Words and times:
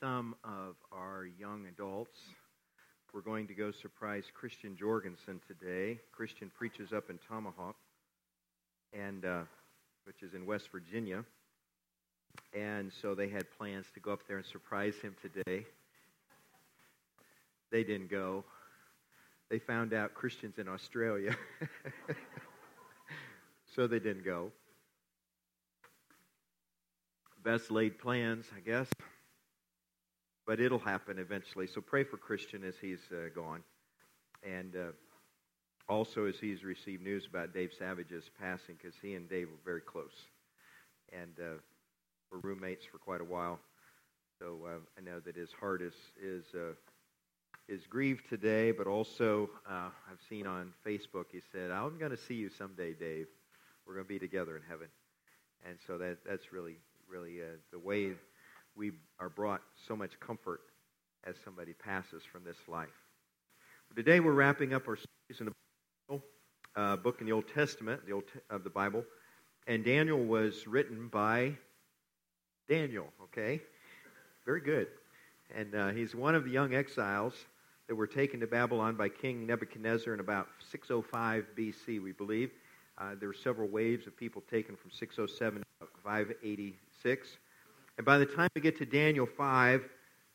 some 0.00 0.34
of 0.44 0.76
our 0.92 1.26
young 1.38 1.66
adults. 1.66 2.18
We're 3.12 3.20
going 3.20 3.46
to 3.48 3.54
go 3.54 3.70
surprise 3.70 4.24
Christian 4.32 4.76
Jorgensen 4.76 5.40
today. 5.46 5.98
Christian 6.10 6.50
preaches 6.56 6.92
up 6.92 7.10
in 7.10 7.18
Tomahawk, 7.28 7.76
and 8.94 9.24
uh, 9.26 9.42
which 10.04 10.22
is 10.22 10.32
in 10.32 10.46
West 10.46 10.68
Virginia. 10.72 11.22
And 12.54 12.90
so 13.02 13.14
they 13.14 13.28
had 13.28 13.44
plans 13.58 13.86
to 13.94 14.00
go 14.00 14.12
up 14.12 14.20
there 14.26 14.38
and 14.38 14.46
surprise 14.46 14.94
him 15.02 15.14
today. 15.20 15.66
They 17.70 17.84
didn't 17.84 18.10
go. 18.10 18.44
They 19.50 19.58
found 19.58 19.92
out 19.92 20.14
Christians 20.14 20.58
in 20.58 20.66
Australia. 20.66 21.36
so 23.74 23.86
they 23.86 23.98
didn't 23.98 24.24
go. 24.24 24.50
Best 27.44 27.70
laid 27.70 27.98
plans, 27.98 28.46
I 28.56 28.60
guess. 28.60 28.88
But 30.50 30.58
it'll 30.58 30.80
happen 30.80 31.20
eventually. 31.20 31.68
So 31.68 31.80
pray 31.80 32.02
for 32.02 32.16
Christian 32.16 32.64
as 32.64 32.74
he's 32.80 32.98
uh, 33.12 33.28
gone. 33.32 33.62
And 34.42 34.74
uh, 34.74 34.90
also 35.88 36.24
as 36.24 36.40
he's 36.40 36.64
received 36.64 37.04
news 37.04 37.24
about 37.24 37.54
Dave 37.54 37.70
Savage's 37.78 38.28
passing, 38.36 38.74
because 38.74 38.96
he 39.00 39.14
and 39.14 39.28
Dave 39.28 39.46
were 39.46 39.62
very 39.64 39.80
close. 39.80 40.26
And 41.12 41.38
uh, 41.38 41.60
were 42.32 42.40
roommates 42.40 42.84
for 42.84 42.98
quite 42.98 43.20
a 43.20 43.24
while. 43.24 43.60
So 44.40 44.66
uh, 44.66 44.78
I 44.98 45.02
know 45.08 45.20
that 45.20 45.36
his 45.36 45.52
heart 45.52 45.82
is, 45.82 45.94
is 46.20 46.44
uh, 46.52 46.74
is 47.68 47.86
grieved 47.86 48.28
today, 48.28 48.72
but 48.72 48.88
also 48.88 49.50
uh, 49.70 49.90
I've 50.10 50.18
seen 50.28 50.48
on 50.48 50.72
Facebook 50.84 51.26
he 51.30 51.42
said, 51.52 51.70
"I'm 51.70 51.96
going 51.96 52.10
to 52.10 52.16
see 52.16 52.34
you 52.34 52.48
someday, 52.48 52.92
Dave. 52.92 53.28
We're 53.86 53.94
going 53.94 54.06
to 54.06 54.08
be 54.08 54.18
together 54.18 54.56
in 54.56 54.64
heaven." 54.68 54.88
And 55.64 55.78
so 55.86 55.96
that 55.98 56.24
that's 56.28 56.52
really 56.52 56.78
really 57.08 57.38
the 57.70 57.78
way 57.78 58.14
we 58.80 58.92
are 59.18 59.28
brought 59.28 59.60
so 59.86 59.94
much 59.94 60.18
comfort 60.20 60.62
as 61.24 61.36
somebody 61.44 61.74
passes 61.74 62.22
from 62.24 62.44
this 62.44 62.56
life. 62.66 62.88
Today 63.94 64.20
we're 64.20 64.32
wrapping 64.32 64.72
up 64.72 64.88
our 64.88 64.96
series 64.96 65.38
in 65.38 65.52
Bible, 66.08 66.24
uh, 66.76 66.96
book 66.96 67.20
in 67.20 67.26
the 67.26 67.32
Old 67.32 67.46
Testament, 67.52 68.06
the 68.06 68.12
Old 68.12 68.24
of 68.48 68.64
the 68.64 68.70
Bible, 68.70 69.04
and 69.66 69.84
Daniel 69.84 70.18
was 70.18 70.66
written 70.66 71.08
by 71.08 71.52
Daniel. 72.70 73.04
Okay, 73.24 73.60
very 74.46 74.62
good. 74.62 74.86
And 75.54 75.74
uh, 75.74 75.88
he's 75.90 76.14
one 76.14 76.34
of 76.34 76.44
the 76.44 76.50
young 76.50 76.72
exiles 76.72 77.34
that 77.86 77.94
were 77.94 78.06
taken 78.06 78.40
to 78.40 78.46
Babylon 78.46 78.96
by 78.96 79.10
King 79.10 79.46
Nebuchadnezzar 79.46 80.14
in 80.14 80.20
about 80.20 80.48
605 80.70 81.44
BC, 81.54 82.02
we 82.02 82.12
believe. 82.12 82.50
Uh, 82.96 83.10
there 83.18 83.28
were 83.28 83.34
several 83.34 83.68
waves 83.68 84.06
of 84.06 84.16
people 84.16 84.42
taken 84.50 84.74
from 84.74 84.90
607 84.90 85.62
to 85.82 85.86
586. 86.02 87.36
And 88.00 88.06
by 88.06 88.16
the 88.16 88.24
time 88.24 88.48
we 88.54 88.62
get 88.62 88.78
to 88.78 88.86
Daniel 88.86 89.26
5, 89.26 89.86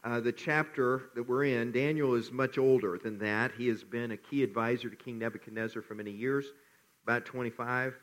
uh, 0.04 0.20
the 0.20 0.32
chapter 0.32 1.10
that 1.16 1.28
we're 1.28 1.46
in, 1.46 1.72
Daniel 1.72 2.14
is 2.14 2.32
much 2.32 2.60
older 2.60 3.00
than 3.00 3.18
that. 3.18 3.54
He 3.58 3.68
has 3.70 3.84
been 3.84 4.12
a 4.12 4.18
key 4.18 4.44
advisor 4.44 4.88
to 4.88 4.96
King 4.96 5.18
Nebuchadnezzar 5.18 5.82
for 5.82 5.96
many 5.96 6.12
years, 6.12 6.46
about 7.02 7.26
25. 7.26 7.96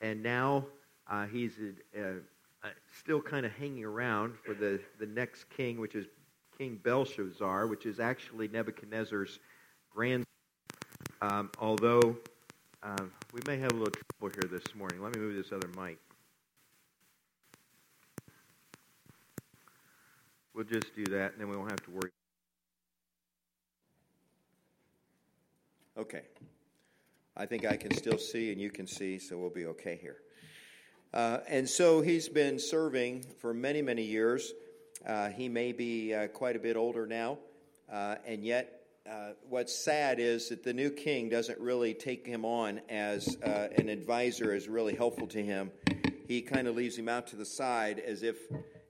And 0.00 0.24
now 0.24 0.66
uh, 1.08 1.26
he's 1.26 1.52
uh, 1.96 2.00
uh, 2.64 2.68
still 2.98 3.22
kind 3.22 3.46
of 3.46 3.52
hanging 3.52 3.84
around 3.84 4.34
for 4.44 4.54
the, 4.54 4.80
the 4.98 5.06
next 5.06 5.44
king, 5.50 5.78
which 5.78 5.94
is 5.94 6.06
King 6.58 6.80
Belshazzar, 6.82 7.68
which 7.68 7.86
is 7.86 8.00
actually 8.00 8.48
Nebuchadnezzar's 8.48 9.38
grandson. 9.88 10.26
Um, 11.22 11.52
although 11.60 12.16
uh, 12.82 13.04
we 13.32 13.40
may 13.46 13.56
have 13.58 13.70
a 13.70 13.76
little 13.76 13.94
trouble 14.18 14.34
here 14.34 14.50
this 14.50 14.74
morning. 14.74 15.00
Let 15.00 15.14
me 15.14 15.20
move 15.20 15.36
this 15.36 15.52
other 15.52 15.68
mic. 15.80 15.96
We'll 20.56 20.64
just 20.64 20.96
do 20.96 21.04
that, 21.08 21.32
and 21.32 21.40
then 21.42 21.50
we 21.50 21.56
won't 21.58 21.70
have 21.70 21.82
to 21.82 21.90
worry. 21.90 22.10
Okay. 25.98 26.22
I 27.36 27.44
think 27.44 27.66
I 27.66 27.76
can 27.76 27.94
still 27.94 28.16
see, 28.16 28.52
and 28.52 28.58
you 28.58 28.70
can 28.70 28.86
see, 28.86 29.18
so 29.18 29.36
we'll 29.36 29.50
be 29.50 29.66
okay 29.66 29.98
here. 30.00 30.16
Uh, 31.12 31.40
and 31.46 31.68
so 31.68 32.00
he's 32.00 32.30
been 32.30 32.58
serving 32.58 33.26
for 33.38 33.52
many, 33.52 33.82
many 33.82 34.02
years. 34.02 34.54
Uh, 35.06 35.28
he 35.28 35.50
may 35.50 35.72
be 35.72 36.14
uh, 36.14 36.28
quite 36.28 36.56
a 36.56 36.58
bit 36.58 36.74
older 36.74 37.06
now, 37.06 37.36
uh, 37.92 38.14
and 38.26 38.42
yet 38.42 38.80
uh, 39.06 39.32
what's 39.50 39.74
sad 39.74 40.18
is 40.18 40.48
that 40.48 40.64
the 40.64 40.72
new 40.72 40.88
king 40.88 41.28
doesn't 41.28 41.60
really 41.60 41.92
take 41.92 42.26
him 42.26 42.46
on 42.46 42.80
as 42.88 43.36
uh, 43.44 43.68
an 43.76 43.90
advisor, 43.90 44.54
as 44.54 44.68
really 44.68 44.94
helpful 44.94 45.26
to 45.26 45.42
him. 45.42 45.70
He 46.26 46.40
kind 46.40 46.66
of 46.66 46.76
leaves 46.76 46.96
him 46.96 47.10
out 47.10 47.26
to 47.26 47.36
the 47.36 47.44
side 47.44 47.98
as 47.98 48.22
if 48.22 48.38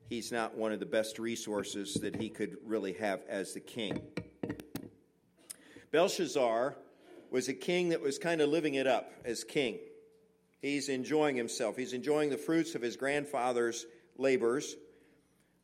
he's 0.09 0.33
not 0.33 0.57
one 0.57 0.73
of 0.73 0.81
the 0.81 0.87
best 0.87 1.19
resources 1.19 1.95
that 1.95 2.17
he 2.17 2.29
could 2.29 2.57
really 2.65 2.95
have 2.95 3.23
as 3.29 3.55
the 3.55 3.61
king. 3.61 4.01
Belshazzar 5.91 6.77
was 7.31 7.49
a 7.49 7.55
king 7.55 7.91
that 7.91 8.01
was 8.01 8.19
kind 8.19 8.41
of 8.41 8.49
living 8.49 8.75
it 8.75 8.87
up 8.87 9.13
as 9.25 9.45
king. 9.45 9.79
He's 10.61 10.89
enjoying 10.89 11.37
himself. 11.37 11.77
He's 11.77 11.93
enjoying 11.93 12.31
the 12.31 12.37
fruits 12.37 12.75
of 12.75 12.83
his 12.83 12.97
grandfather's 12.97 13.87
labors 14.17 14.77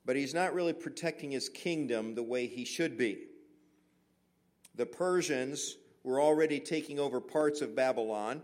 but 0.04 0.16
he's 0.16 0.34
not 0.34 0.54
really 0.54 0.72
protecting 0.72 1.31
his 1.31 1.48
kingdom 1.48 2.14
the 2.14 2.22
way 2.22 2.47
he 2.47 2.64
should 2.64 2.98
be. 2.98 3.26
The 4.75 4.86
Persians 4.86 5.76
were 6.02 6.20
already 6.20 6.58
taking 6.58 6.98
over 6.98 7.20
parts 7.20 7.60
of 7.60 7.76
Babylon, 7.76 8.42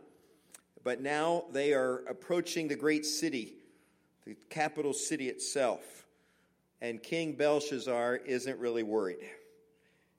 but 0.85 1.01
now 1.01 1.45
they 1.53 1.73
are 1.73 2.05
approaching 2.09 2.69
the 2.69 2.77
great 2.77 3.05
city, 3.05 3.55
the 4.29 4.37
capital 4.51 4.93
city 4.93 5.31
itself. 5.31 6.07
And 6.83 7.03
King 7.03 7.33
Belshazzar 7.33 8.17
isn't 8.27 8.59
really 8.59 8.83
worried 8.83 9.27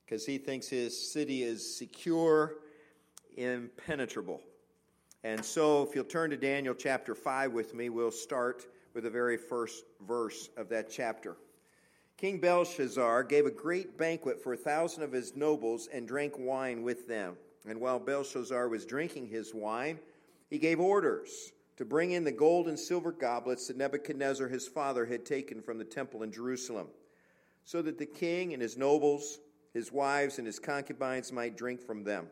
because 0.04 0.26
he 0.26 0.40
thinks 0.40 0.68
his 0.68 1.12
city 1.12 1.44
is 1.44 1.78
secure, 1.78 2.56
impenetrable. 3.38 4.42
And 5.24 5.46
so, 5.46 5.84
if 5.84 5.94
you'll 5.94 6.06
turn 6.06 6.32
to 6.32 6.38
Daniel 6.38 6.74
chapter 6.74 7.14
5 7.14 7.52
with 7.52 7.76
me, 7.76 7.90
we'll 7.90 8.10
start 8.10 8.66
with 8.96 9.04
the 9.04 9.12
very 9.12 9.38
first 9.38 9.84
verse 10.08 10.50
of 10.58 10.70
that 10.70 10.90
chapter. 10.90 11.38
King 12.18 12.40
Belshazzar 12.40 13.24
gave 13.26 13.46
a 13.46 13.52
great 13.52 13.96
banquet 13.96 14.42
for 14.42 14.54
a 14.54 14.58
thousand 14.58 15.04
of 15.04 15.12
his 15.12 15.36
nobles 15.36 15.88
and 15.94 16.08
drank 16.08 16.34
wine 16.36 16.82
with 16.82 17.08
them. 17.08 17.38
And 17.68 17.80
while 17.80 18.00
Belshazzar 18.00 18.70
was 18.70 18.86
drinking 18.86 19.28
his 19.28 19.54
wine, 19.54 20.00
he 20.50 20.58
gave 20.58 20.80
orders 20.80 21.52
to 21.80 21.86
bring 21.86 22.12
in 22.12 22.26
the 22.26 22.32
gold 22.32 22.68
and 22.68 22.78
silver 22.78 23.14
goblets 23.14 23.68
that 23.68 23.78
Nebuchadnezzar 23.78 24.50
his 24.50 24.68
father 24.68 25.06
had 25.06 25.26
taken 25.26 25.62
from 25.62 25.78
the 25.78 25.86
temple 25.86 26.24
in 26.24 26.32
Jerusalem, 26.34 26.88
so 27.64 27.82
that 27.82 27.98
the 27.98 28.06
king 28.06 28.52
and 28.52 28.62
his 28.62 28.76
nobles, 28.76 29.40
his 29.74 29.90
wives, 29.90 30.40
and 30.40 30.46
his 30.46 30.60
concubines 30.60 31.32
might 31.32 31.56
drink 31.56 31.82
from 31.82 32.04
them. 32.04 32.28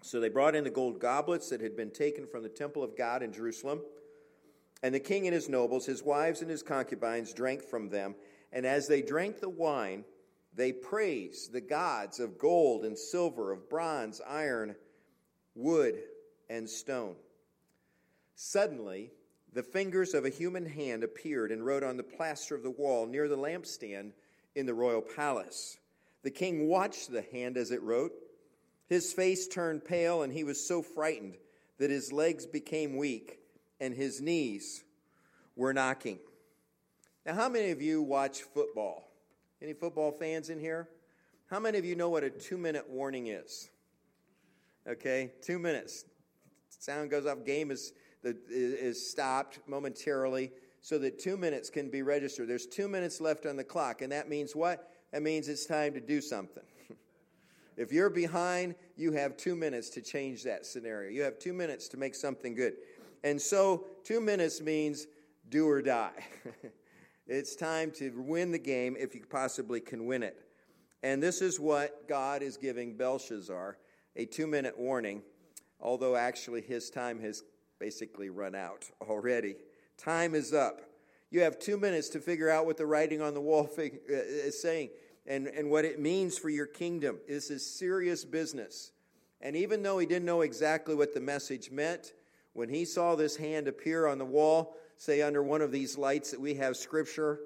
So 0.00 0.18
they 0.18 0.30
brought 0.30 0.54
in 0.54 0.64
the 0.64 0.70
gold 0.70 0.98
goblets 0.98 1.50
that 1.50 1.60
had 1.60 1.76
been 1.76 1.90
taken 1.90 2.26
from 2.26 2.42
the 2.42 2.48
temple 2.48 2.82
of 2.82 2.96
God 2.96 3.22
in 3.22 3.34
Jerusalem 3.34 3.82
and 4.82 4.94
the 4.94 5.00
king 5.00 5.26
and 5.26 5.34
his 5.34 5.50
nobles, 5.50 5.84
his 5.84 6.02
wives 6.02 6.40
and 6.40 6.50
his 6.50 6.62
concubines 6.62 7.34
drank 7.34 7.62
from 7.62 7.90
them. 7.90 8.14
And 8.50 8.64
as 8.64 8.88
they 8.88 9.02
drank 9.02 9.40
the 9.40 9.50
wine, 9.50 10.04
they 10.54 10.72
praised 10.72 11.52
the 11.52 11.60
gods 11.60 12.18
of 12.18 12.38
gold 12.38 12.86
and 12.86 12.98
silver, 12.98 13.52
of 13.52 13.68
bronze, 13.68 14.22
iron, 14.26 14.74
wood, 15.54 16.00
and 16.48 16.66
stone. 16.66 17.16
Suddenly, 18.34 19.10
the 19.52 19.62
fingers 19.62 20.14
of 20.14 20.24
a 20.24 20.30
human 20.30 20.66
hand 20.66 21.04
appeared 21.04 21.52
and 21.52 21.64
wrote 21.64 21.84
on 21.84 21.96
the 21.96 22.02
plaster 22.02 22.54
of 22.54 22.62
the 22.62 22.70
wall 22.70 23.06
near 23.06 23.28
the 23.28 23.36
lampstand 23.36 24.12
in 24.54 24.66
the 24.66 24.74
royal 24.74 25.02
palace. 25.02 25.76
The 26.22 26.30
king 26.30 26.68
watched 26.68 27.12
the 27.12 27.22
hand 27.22 27.56
as 27.56 27.70
it 27.70 27.82
wrote. 27.82 28.12
His 28.88 29.12
face 29.12 29.46
turned 29.46 29.84
pale, 29.84 30.22
and 30.22 30.32
he 30.32 30.44
was 30.44 30.66
so 30.66 30.82
frightened 30.82 31.36
that 31.78 31.90
his 31.90 32.12
legs 32.12 32.46
became 32.46 32.96
weak 32.96 33.38
and 33.80 33.94
his 33.94 34.20
knees 34.20 34.84
were 35.56 35.72
knocking. 35.72 36.18
Now, 37.26 37.34
how 37.34 37.48
many 37.48 37.70
of 37.70 37.80
you 37.80 38.02
watch 38.02 38.42
football? 38.42 39.10
Any 39.62 39.72
football 39.72 40.12
fans 40.12 40.50
in 40.50 40.58
here? 40.58 40.88
How 41.50 41.58
many 41.58 41.78
of 41.78 41.84
you 41.84 41.94
know 41.94 42.08
what 42.08 42.24
a 42.24 42.30
two 42.30 42.58
minute 42.58 42.88
warning 42.88 43.28
is? 43.28 43.70
Okay, 44.86 45.32
two 45.42 45.58
minutes. 45.58 46.04
Sound 46.68 47.10
goes 47.10 47.26
off, 47.26 47.44
game 47.44 47.70
is, 47.70 47.92
is 48.50 49.10
stopped 49.10 49.60
momentarily 49.66 50.52
so 50.80 50.98
that 50.98 51.18
two 51.18 51.36
minutes 51.36 51.70
can 51.70 51.90
be 51.90 52.02
registered. 52.02 52.48
There's 52.48 52.66
two 52.66 52.88
minutes 52.88 53.20
left 53.20 53.46
on 53.46 53.56
the 53.56 53.64
clock, 53.64 54.02
and 54.02 54.12
that 54.12 54.28
means 54.28 54.54
what? 54.54 54.90
That 55.12 55.22
means 55.22 55.48
it's 55.48 55.66
time 55.66 55.94
to 55.94 56.00
do 56.00 56.20
something. 56.20 56.64
if 57.76 57.92
you're 57.92 58.10
behind, 58.10 58.74
you 58.96 59.12
have 59.12 59.36
two 59.36 59.56
minutes 59.56 59.88
to 59.90 60.02
change 60.02 60.42
that 60.42 60.66
scenario. 60.66 61.10
You 61.10 61.22
have 61.22 61.38
two 61.38 61.52
minutes 61.52 61.88
to 61.88 61.96
make 61.96 62.14
something 62.14 62.54
good. 62.54 62.74
And 63.22 63.40
so, 63.40 63.86
two 64.04 64.20
minutes 64.20 64.60
means 64.60 65.06
do 65.48 65.68
or 65.68 65.80
die. 65.80 66.24
it's 67.26 67.56
time 67.56 67.90
to 67.92 68.10
win 68.16 68.52
the 68.52 68.58
game 68.58 68.96
if 68.98 69.14
you 69.14 69.22
possibly 69.28 69.80
can 69.80 70.06
win 70.06 70.22
it. 70.22 70.36
And 71.02 71.22
this 71.22 71.40
is 71.40 71.60
what 71.60 72.08
God 72.08 72.42
is 72.42 72.56
giving 72.56 72.96
Belshazzar 72.96 73.78
a 74.16 74.24
two 74.26 74.46
minute 74.46 74.78
warning, 74.78 75.22
although 75.80 76.16
actually 76.16 76.60
his 76.62 76.90
time 76.90 77.20
has 77.20 77.42
basically 77.84 78.30
run 78.30 78.54
out 78.54 78.86
already. 79.02 79.56
Time 79.98 80.34
is 80.34 80.54
up. 80.54 80.80
You 81.30 81.42
have 81.42 81.58
two 81.58 81.76
minutes 81.76 82.08
to 82.10 82.18
figure 82.18 82.48
out 82.48 82.64
what 82.64 82.78
the 82.78 82.86
writing 82.86 83.20
on 83.20 83.34
the 83.34 83.42
wall 83.42 83.68
uh, 83.78 83.82
is 84.08 84.62
saying 84.62 84.88
and, 85.26 85.48
and 85.48 85.70
what 85.70 85.84
it 85.84 86.00
means 86.00 86.38
for 86.38 86.48
your 86.48 86.64
kingdom. 86.64 87.18
This 87.28 87.50
is 87.50 87.78
serious 87.78 88.24
business. 88.24 88.92
And 89.42 89.54
even 89.54 89.82
though 89.82 89.98
he 89.98 90.06
didn't 90.06 90.24
know 90.24 90.40
exactly 90.40 90.94
what 90.94 91.12
the 91.12 91.20
message 91.20 91.70
meant, 91.70 92.14
when 92.54 92.70
he 92.70 92.86
saw 92.86 93.16
this 93.16 93.36
hand 93.36 93.68
appear 93.68 94.06
on 94.06 94.16
the 94.16 94.24
wall, 94.24 94.76
say 94.96 95.20
under 95.20 95.42
one 95.42 95.60
of 95.60 95.70
these 95.70 95.98
lights 95.98 96.30
that 96.30 96.40
we 96.40 96.54
have 96.54 96.78
scripture, 96.78 97.40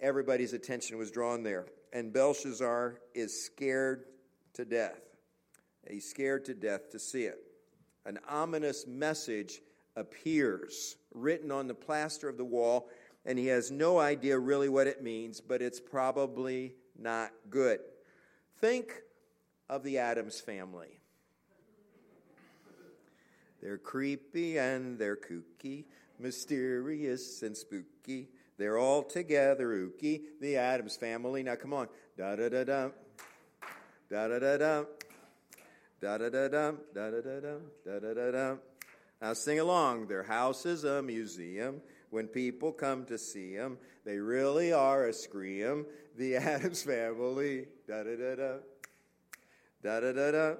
everybody's 0.00 0.54
attention 0.54 0.96
was 0.96 1.10
drawn 1.10 1.42
there. 1.42 1.66
And 1.92 2.10
Belshazzar 2.10 3.00
is 3.14 3.44
scared 3.44 4.04
to 4.54 4.64
death. 4.64 5.02
He's 5.90 6.08
scared 6.08 6.46
to 6.46 6.54
death 6.54 6.90
to 6.92 6.98
see 6.98 7.24
it. 7.24 7.45
An 8.06 8.20
ominous 8.28 8.86
message 8.86 9.60
appears 9.96 10.96
written 11.12 11.50
on 11.50 11.66
the 11.66 11.74
plaster 11.74 12.28
of 12.28 12.36
the 12.36 12.44
wall, 12.44 12.88
and 13.24 13.36
he 13.36 13.46
has 13.48 13.72
no 13.72 13.98
idea 13.98 14.38
really 14.38 14.68
what 14.68 14.86
it 14.86 15.02
means, 15.02 15.40
but 15.40 15.60
it's 15.60 15.80
probably 15.80 16.74
not 16.96 17.32
good. 17.50 17.80
Think 18.60 19.02
of 19.68 19.82
the 19.82 19.98
Addams 19.98 20.40
family. 20.40 21.00
They're 23.60 23.78
creepy 23.78 24.58
and 24.58 24.96
they're 24.96 25.16
kooky, 25.16 25.86
mysterious 26.20 27.42
and 27.42 27.56
spooky. 27.56 28.28
They're 28.58 28.78
all 28.78 29.02
together 29.02 29.66
ooky. 29.68 30.20
The 30.40 30.56
Addams 30.56 30.96
family. 30.96 31.42
Now 31.42 31.56
come 31.56 31.72
on. 31.72 31.88
Da 32.16 32.36
da 32.36 32.48
da 32.48 32.62
da. 32.62 32.88
Da 34.08 34.28
da 34.28 34.38
da 34.38 34.56
da. 34.56 34.84
Da 36.00 36.18
da 36.18 36.28
da 36.28 36.48
da. 36.48 36.72
Da 36.94 37.10
da 37.10 37.20
da 37.20 37.40
da. 37.40 37.56
Da 37.84 37.98
da 37.98 38.14
da 38.14 38.30
da. 38.30 38.56
Now 39.22 39.32
sing 39.32 39.58
along. 39.60 40.08
Their 40.08 40.22
house 40.22 40.66
is 40.66 40.84
a 40.84 41.02
museum. 41.02 41.80
When 42.10 42.28
people 42.28 42.72
come 42.72 43.04
to 43.06 43.18
see 43.18 43.56
them, 43.56 43.78
they 44.04 44.18
really 44.18 44.72
are 44.72 45.06
a 45.06 45.12
scream. 45.12 45.86
The 46.16 46.36
Addams 46.36 46.82
family. 46.82 47.66
Da 47.88 48.02
da 48.02 48.16
da 48.16 48.34
da. 48.34 48.52
Da 49.82 50.00
da 50.00 50.12
da 50.12 50.30
da. 50.30 50.54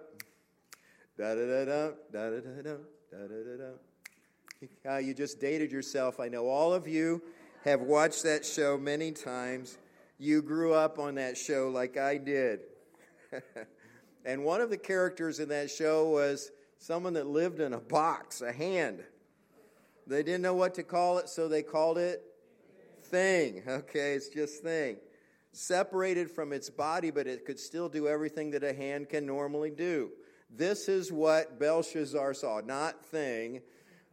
Da 1.19 1.35
da 1.35 1.47
da 1.47 1.65
da. 1.65 1.91
Da 2.13 2.31
da 2.31 2.41
da 2.41 2.63
da. 2.63 2.77
Da 3.11 3.19
da 3.19 3.43
da 3.45 3.57
da. 3.59 4.95
Uh, 4.95 4.99
you 4.99 5.13
just 5.13 5.41
dated 5.41 5.71
yourself. 5.71 6.19
I 6.19 6.29
know 6.29 6.49
all 6.49 6.73
of 6.73 6.89
you 6.89 7.23
have 7.65 7.83
watched 7.83 8.23
that 8.23 8.45
show 8.47 8.79
many 8.79 9.13
times. 9.13 9.77
You 10.19 10.41
grew 10.41 10.73
up 10.73 10.99
on 10.99 11.17
that 11.17 11.37
show 11.37 11.69
like 11.69 11.99
I 11.99 12.17
did. 12.17 12.61
and 14.27 14.45
one 14.45 14.61
of 14.61 14.71
the 14.71 14.77
characters 14.77 15.39
in 15.39 15.49
that 15.51 15.71
show 15.71 16.11
was 16.11 16.51
someone 16.79 17.13
that 17.13 17.29
lived 17.29 17.61
in 17.61 17.73
a 17.73 17.79
box, 17.79 18.43
a 18.43 18.53
hand. 18.53 19.05
They 20.09 20.25
didn't 20.25 20.43
know 20.43 20.55
what 20.55 20.75
to 20.75 20.83
call 20.83 21.19
it, 21.19 21.29
so 21.29 21.47
they 21.49 21.63
called 21.63 21.97
it 21.97 22.23
thing. 23.05 23.63
Okay, 23.69 24.15
it's 24.15 24.29
just 24.29 24.63
thing. 24.65 24.97
Separated 25.53 26.29
from 26.29 26.53
its 26.53 26.69
body, 26.69 27.13
but 27.13 27.29
it 27.29 27.47
could 27.47 27.59
still 27.59 27.89
do 27.89 28.09
everything 28.09 28.51
that 28.51 28.65
a 28.65 28.73
hand 28.73 29.09
can 29.09 29.25
normally 29.25 29.71
do. 29.71 30.11
This 30.51 30.89
is 30.89 31.13
what 31.13 31.59
Belshazzar 31.61 32.35
saw, 32.35 32.61
not 32.61 33.05
thing, 33.07 33.63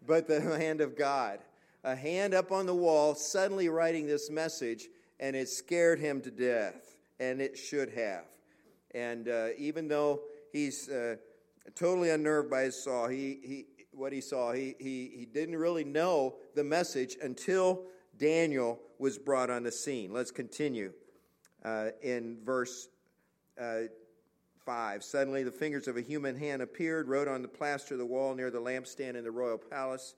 but 0.05 0.27
the 0.27 0.41
hand 0.59 0.79
of 0.79 0.95
God. 0.95 1.39
A 1.83 1.95
hand 1.95 2.35
up 2.35 2.51
on 2.51 2.67
the 2.67 2.75
wall, 2.75 3.15
suddenly 3.15 3.67
writing 3.67 4.05
this 4.05 4.29
message, 4.29 4.87
and 5.19 5.35
it 5.35 5.49
scared 5.49 5.99
him 5.99 6.21
to 6.21 6.31
death, 6.31 6.95
and 7.19 7.41
it 7.41 7.57
should 7.57 7.89
have. 7.89 8.25
And 8.93 9.27
uh, 9.27 9.47
even 9.57 9.87
though 9.87 10.21
he's 10.51 10.89
uh, 10.89 11.15
totally 11.75 12.09
unnerved 12.09 12.49
by 12.49 12.63
his 12.63 12.81
saw, 12.81 13.07
he, 13.07 13.39
he, 13.43 13.65
what 13.91 14.13
he 14.13 14.21
saw, 14.21 14.51
he, 14.51 14.75
he, 14.79 15.11
he 15.15 15.25
didn't 15.25 15.55
really 15.55 15.83
know 15.83 16.35
the 16.55 16.63
message 16.63 17.17
until 17.21 17.83
Daniel 18.17 18.79
was 18.99 19.17
brought 19.17 19.49
on 19.49 19.63
the 19.63 19.71
scene. 19.71 20.13
Let's 20.13 20.31
continue 20.31 20.93
uh, 21.63 21.89
in 22.01 22.37
verse 22.43 22.89
uh, 23.59 23.81
5. 24.65 25.03
Suddenly, 25.03 25.43
the 25.43 25.51
fingers 25.51 25.87
of 25.87 25.97
a 25.97 26.01
human 26.01 26.37
hand 26.37 26.61
appeared, 26.61 27.07
wrote 27.07 27.27
on 27.27 27.41
the 27.41 27.47
plaster 27.47 27.95
of 27.95 27.99
the 27.99 28.05
wall 28.05 28.33
near 28.33 28.49
the 28.49 28.61
lampstand 28.61 29.15
in 29.15 29.23
the 29.23 29.31
royal 29.31 29.57
palace, 29.57 30.15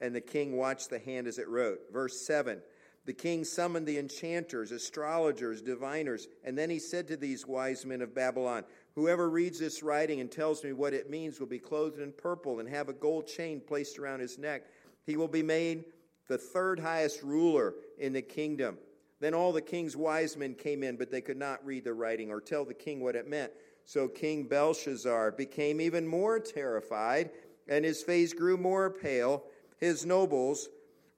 and 0.00 0.14
the 0.14 0.20
king 0.20 0.56
watched 0.56 0.90
the 0.90 0.98
hand 0.98 1.26
as 1.26 1.38
it 1.38 1.48
wrote. 1.48 1.80
Verse 1.92 2.20
7 2.26 2.60
The 3.08 3.14
king 3.14 3.42
summoned 3.42 3.86
the 3.86 3.96
enchanters, 3.96 4.70
astrologers, 4.70 5.62
diviners, 5.62 6.28
and 6.44 6.58
then 6.58 6.68
he 6.68 6.78
said 6.78 7.08
to 7.08 7.16
these 7.16 7.46
wise 7.46 7.86
men 7.86 8.02
of 8.02 8.14
Babylon, 8.14 8.64
Whoever 8.96 9.30
reads 9.30 9.58
this 9.58 9.82
writing 9.82 10.20
and 10.20 10.30
tells 10.30 10.62
me 10.62 10.74
what 10.74 10.92
it 10.92 11.08
means 11.08 11.40
will 11.40 11.46
be 11.46 11.58
clothed 11.58 12.00
in 12.00 12.12
purple 12.12 12.60
and 12.60 12.68
have 12.68 12.90
a 12.90 12.92
gold 12.92 13.26
chain 13.26 13.62
placed 13.66 13.98
around 13.98 14.20
his 14.20 14.36
neck. 14.36 14.64
He 15.06 15.16
will 15.16 15.26
be 15.26 15.42
made 15.42 15.86
the 16.28 16.36
third 16.36 16.78
highest 16.78 17.22
ruler 17.22 17.76
in 17.98 18.12
the 18.12 18.20
kingdom. 18.20 18.76
Then 19.20 19.32
all 19.32 19.52
the 19.52 19.62
king's 19.62 19.96
wise 19.96 20.36
men 20.36 20.52
came 20.52 20.82
in, 20.82 20.98
but 20.98 21.10
they 21.10 21.22
could 21.22 21.38
not 21.38 21.64
read 21.64 21.84
the 21.84 21.94
writing 21.94 22.30
or 22.30 22.42
tell 22.42 22.66
the 22.66 22.74
king 22.74 23.00
what 23.00 23.16
it 23.16 23.26
meant. 23.26 23.52
So 23.86 24.06
King 24.06 24.44
Belshazzar 24.44 25.32
became 25.32 25.80
even 25.80 26.06
more 26.06 26.38
terrified, 26.38 27.30
and 27.68 27.86
his 27.86 28.02
face 28.02 28.34
grew 28.34 28.58
more 28.58 28.90
pale. 28.90 29.44
His 29.78 30.04
nobles 30.04 30.68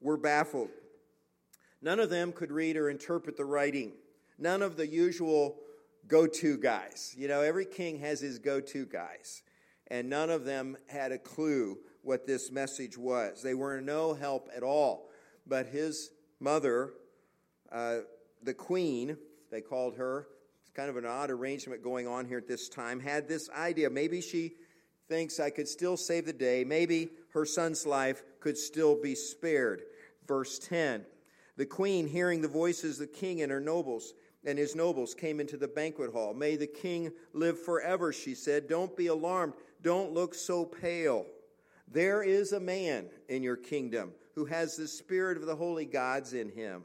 were 0.01 0.17
baffled. 0.17 0.71
None 1.83 2.01
of 2.01 2.11
them 2.11 2.33
could 2.33 2.53
read 2.53 2.77
or 2.77 2.91
interpret 2.91 3.37
the 3.37 3.45
writing. 3.45 3.93
None 4.39 4.63
of 4.63 4.77
the 4.77 4.87
usual 4.87 5.57
go 6.07 6.27
to 6.27 6.59
guys. 6.59 7.15
You 7.17 7.29
know, 7.29 7.41
every 7.41 7.65
king 7.65 7.99
has 8.01 8.21
his 8.21 8.39
go 8.39 8.61
to 8.61 8.87
guys, 8.87 9.43
and 9.89 10.09
none 10.09 10.31
of 10.31 10.45
them 10.45 10.77
had 10.89 11.13
a 11.13 11.19
clue 11.19 11.79
what 12.03 12.27
this 12.27 12.51
message 12.51 12.97
was. 12.99 13.43
They 13.43 13.55
were 13.55 13.81
no 13.81 14.15
help 14.15 14.49
at 14.55 14.63
all. 14.63 15.09
But 15.47 15.67
his 15.67 16.11
mother, 16.39 16.93
uh, 17.71 17.99
the 18.43 18.55
queen, 18.55 19.17
they 19.51 19.61
called 19.61 19.97
her, 19.97 20.27
it's 20.63 20.71
kind 20.71 20.91
of 20.91 20.97
an 20.97 21.07
odd 21.07 21.31
arrangement 21.31 21.83
going 21.83 22.07
on 22.07 22.27
here 22.27 22.39
at 22.39 22.49
this 22.49 22.69
time, 22.69 23.01
had 23.01 23.29
this 23.29 23.49
idea. 23.51 23.91
Maybe 23.91 24.21
she 24.21 24.53
thinks 25.09 25.41
I 25.41 25.51
could 25.51 25.69
still 25.69 25.97
save 25.97 26.27
the 26.27 26.33
day. 26.33 26.65
Maybe 26.65 27.11
her 27.33 27.45
son's 27.45 27.85
life 27.85 28.23
could 28.41 28.57
still 28.57 29.01
be 29.01 29.15
spared. 29.15 29.83
Verse 30.27 30.59
10 30.59 31.05
The 31.61 31.67
queen, 31.67 32.07
hearing 32.07 32.41
the 32.41 32.49
voices 32.49 32.99
of 32.99 33.07
the 33.07 33.19
king 33.19 33.43
and 33.43 33.53
her 33.53 33.61
nobles, 33.61 34.15
and 34.47 34.59
his 34.59 34.75
nobles 34.75 35.13
came 35.13 35.41
into 35.41 35.59
the 35.59 35.69
banquet 35.69 36.11
hall. 36.11 36.33
May 36.33 36.57
the 36.57 36.67
king 36.67 37.13
live 37.35 37.63
forever, 37.63 38.15
she 38.15 38.35
said. 38.35 38.67
Don't 38.67 38.97
be 38.97 39.09
alarmed. 39.09 39.53
Don't 39.83 40.15
look 40.15 40.35
so 40.35 40.65
pale. 40.65 41.27
There 41.87 42.23
is 42.23 42.53
a 42.53 42.61
man 42.61 43.11
in 43.29 43.43
your 43.43 43.59
kingdom 43.59 44.13
who 44.35 44.47
has 44.47 44.75
the 44.75 44.89
spirit 44.89 45.37
of 45.37 45.45
the 45.45 45.55
holy 45.55 45.85
gods 45.85 46.33
in 46.33 46.49
him. 46.49 46.85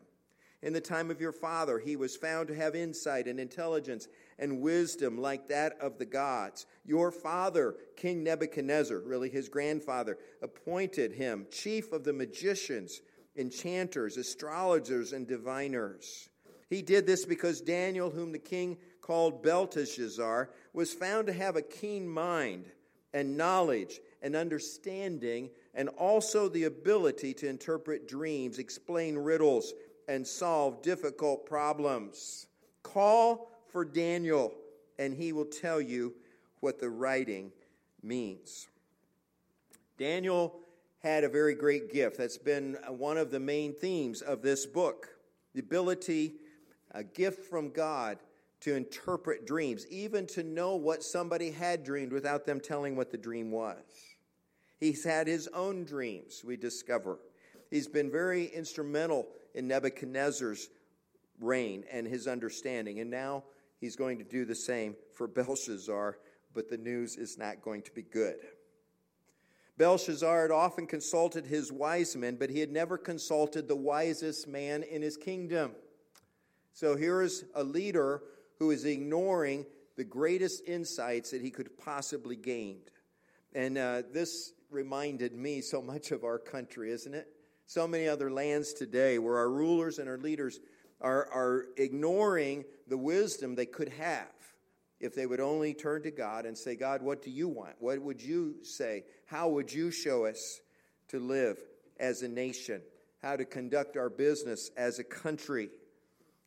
In 0.62 0.74
the 0.74 0.82
time 0.82 1.10
of 1.10 1.22
your 1.22 1.32
father, 1.32 1.80
he 1.80 1.96
was 1.96 2.18
found 2.18 2.50
to 2.50 2.56
have 2.56 2.76
insight 2.76 3.28
and 3.28 3.40
intelligence 3.40 4.10
and 4.40 4.60
wisdom 4.60 5.18
like 5.18 5.48
that 5.48 5.80
of 5.80 5.98
the 5.98 6.06
gods. 6.06 6.66
Your 6.84 7.12
father, 7.12 7.78
King 7.96 8.26
Nebuchadnezzar, 8.26 9.00
really 9.00 9.30
his 9.30 9.48
grandfather, 9.48 10.18
appointed 10.42 11.14
him 11.14 11.48
chief 11.50 11.94
of 11.94 12.04
the 12.04 12.12
magicians, 12.12 13.00
enchanters, 13.36 14.18
astrologers, 14.18 15.14
and 15.14 15.28
diviners. 15.28 16.30
He 16.70 16.82
did 16.82 17.06
this 17.06 17.26
because 17.26 17.62
Daniel, 17.62 18.10
whom 18.10 18.32
the 18.32 18.40
king 18.40 18.78
called 19.02 19.44
Belteshazzar, 19.44 20.50
was 20.74 20.94
found 20.94 21.28
to 21.28 21.34
have 21.34 21.56
a 21.56 21.62
keen 21.62 22.08
mind 22.08 22.66
and 23.14 23.38
knowledge 23.38 24.02
and 24.22 24.36
understanding, 24.36 25.50
and 25.74 25.90
also 25.90 26.50
the 26.50 26.64
ability 26.64 27.34
to 27.36 27.48
interpret 27.48 28.08
dreams, 28.08 28.58
explain 28.60 29.18
riddles, 29.18 29.74
and 30.08 30.26
solve 30.26 30.82
difficult 30.82 31.46
problems. 31.46 32.48
Call 32.84 33.52
for 33.68 33.86
Daniel, 33.86 34.54
and 35.00 35.14
he 35.14 35.32
will 35.32 35.46
tell 35.46 35.80
you 35.80 36.14
what 36.60 36.80
the 36.80 36.90
writing 36.90 37.52
means. 38.02 38.68
Daniel 39.98 40.60
had 41.06 41.24
a 41.24 41.30
very 41.30 41.54
great 41.54 41.94
gift. 41.94 42.18
That's 42.18 42.40
been 42.40 42.78
uh, 42.78 42.92
one 42.92 43.18
of 43.18 43.30
the 43.30 43.40
main 43.40 43.76
themes 43.76 44.24
of 44.24 44.42
this 44.42 44.66
book 44.66 45.10
the 45.54 45.60
ability, 45.62 46.34
a 46.92 47.04
gift 47.04 47.46
from 47.46 47.70
God 47.70 48.18
to 48.62 48.76
interpret 48.76 49.46
dreams, 49.46 49.86
even 49.90 50.26
to 50.26 50.44
know 50.44 50.76
what 50.76 51.04
somebody 51.04 51.52
had 51.52 51.84
dreamed 51.84 52.12
without 52.12 52.46
them 52.46 52.60
telling 52.60 52.96
what 52.96 53.12
the 53.12 53.18
dream 53.18 53.52
was. 53.52 53.78
He's 54.80 55.04
had 55.04 55.28
his 55.28 55.48
own 55.54 55.86
dreams, 55.86 56.42
we 56.44 56.58
discover. 56.58 57.20
He's 57.70 57.88
been 57.88 58.12
very 58.12 58.48
instrumental 58.48 59.28
in 59.54 59.68
Nebuchadnezzar's 59.68 60.70
reign 61.40 61.84
and 61.90 62.08
his 62.08 62.28
understanding. 62.28 63.00
And 63.00 63.12
now 63.12 63.44
he's 63.80 63.96
going 63.96 64.18
to 64.18 64.26
do 64.26 64.44
the 64.44 64.56
same 64.56 64.96
for 65.14 65.28
Belshazzar, 65.28 66.18
but 66.54 66.68
the 66.68 66.78
news 66.78 67.16
is 67.16 67.38
not 67.38 67.62
going 67.62 67.84
to 67.84 67.92
be 67.92 68.02
good. 68.02 68.38
Belshazzar 69.78 70.44
had 70.44 70.52
often 70.52 70.88
consulted 70.88 71.46
his 71.46 71.72
wise 71.72 72.16
men, 72.16 72.38
but 72.38 72.50
he 72.50 72.60
had 72.60 72.72
never 72.72 72.98
consulted 72.98 73.68
the 73.68 73.76
wisest 73.76 74.48
man 74.48 74.84
in 74.84 75.02
his 75.02 75.18
kingdom. 75.18 75.72
So 76.74 76.96
here 76.96 77.22
is 77.22 77.46
a 77.56 77.64
leader 77.64 78.24
who 78.60 78.72
is 78.72 78.86
ignoring 78.86 79.66
the 79.98 80.04
greatest 80.04 80.64
insights 80.68 81.32
that 81.32 81.42
he 81.42 81.52
could 81.52 81.78
possibly 81.78 82.36
gain. 82.36 82.80
And 83.54 83.78
uh, 83.78 84.04
this 84.14 84.54
reminded 84.70 85.34
me 85.34 85.62
so 85.62 85.82
much 85.82 86.12
of 86.12 86.24
our 86.24 86.40
country, 86.40 86.92
isn't 86.92 87.14
it? 87.14 87.28
So 87.66 87.88
many 87.88 88.08
other 88.08 88.32
lands 88.32 88.74
today 88.74 89.20
where 89.20 89.38
our 89.38 89.50
rulers 89.50 90.00
and 90.00 90.08
our 90.08 90.18
leaders 90.18 90.60
are, 91.02 91.28
are 91.32 91.66
ignoring 91.78 92.64
the 92.88 92.98
wisdom 92.98 93.56
they 93.56 93.66
could 93.66 93.90
have 93.90 94.28
if 95.00 95.14
they 95.16 95.26
would 95.26 95.40
only 95.40 95.74
turn 95.74 96.04
to 96.04 96.12
God 96.12 96.46
and 96.46 96.58
say, 96.58 96.76
God, 96.76 97.02
what 97.02 97.22
do 97.22 97.30
you 97.30 97.48
want? 97.48 97.76
What 97.80 98.02
would 98.02 98.22
you 98.22 98.56
say? 98.64 99.04
How 99.26 99.50
would 99.50 99.72
you 99.72 99.92
show 99.92 100.26
us 100.26 100.62
to 101.10 101.20
live 101.20 101.58
as 102.00 102.22
a 102.22 102.28
nation? 102.28 102.82
How 103.22 103.36
to 103.36 103.46
conduct 103.46 103.98
our 103.98 104.10
business 104.10 104.72
as 104.78 105.00
a 105.00 105.04
country? 105.04 105.70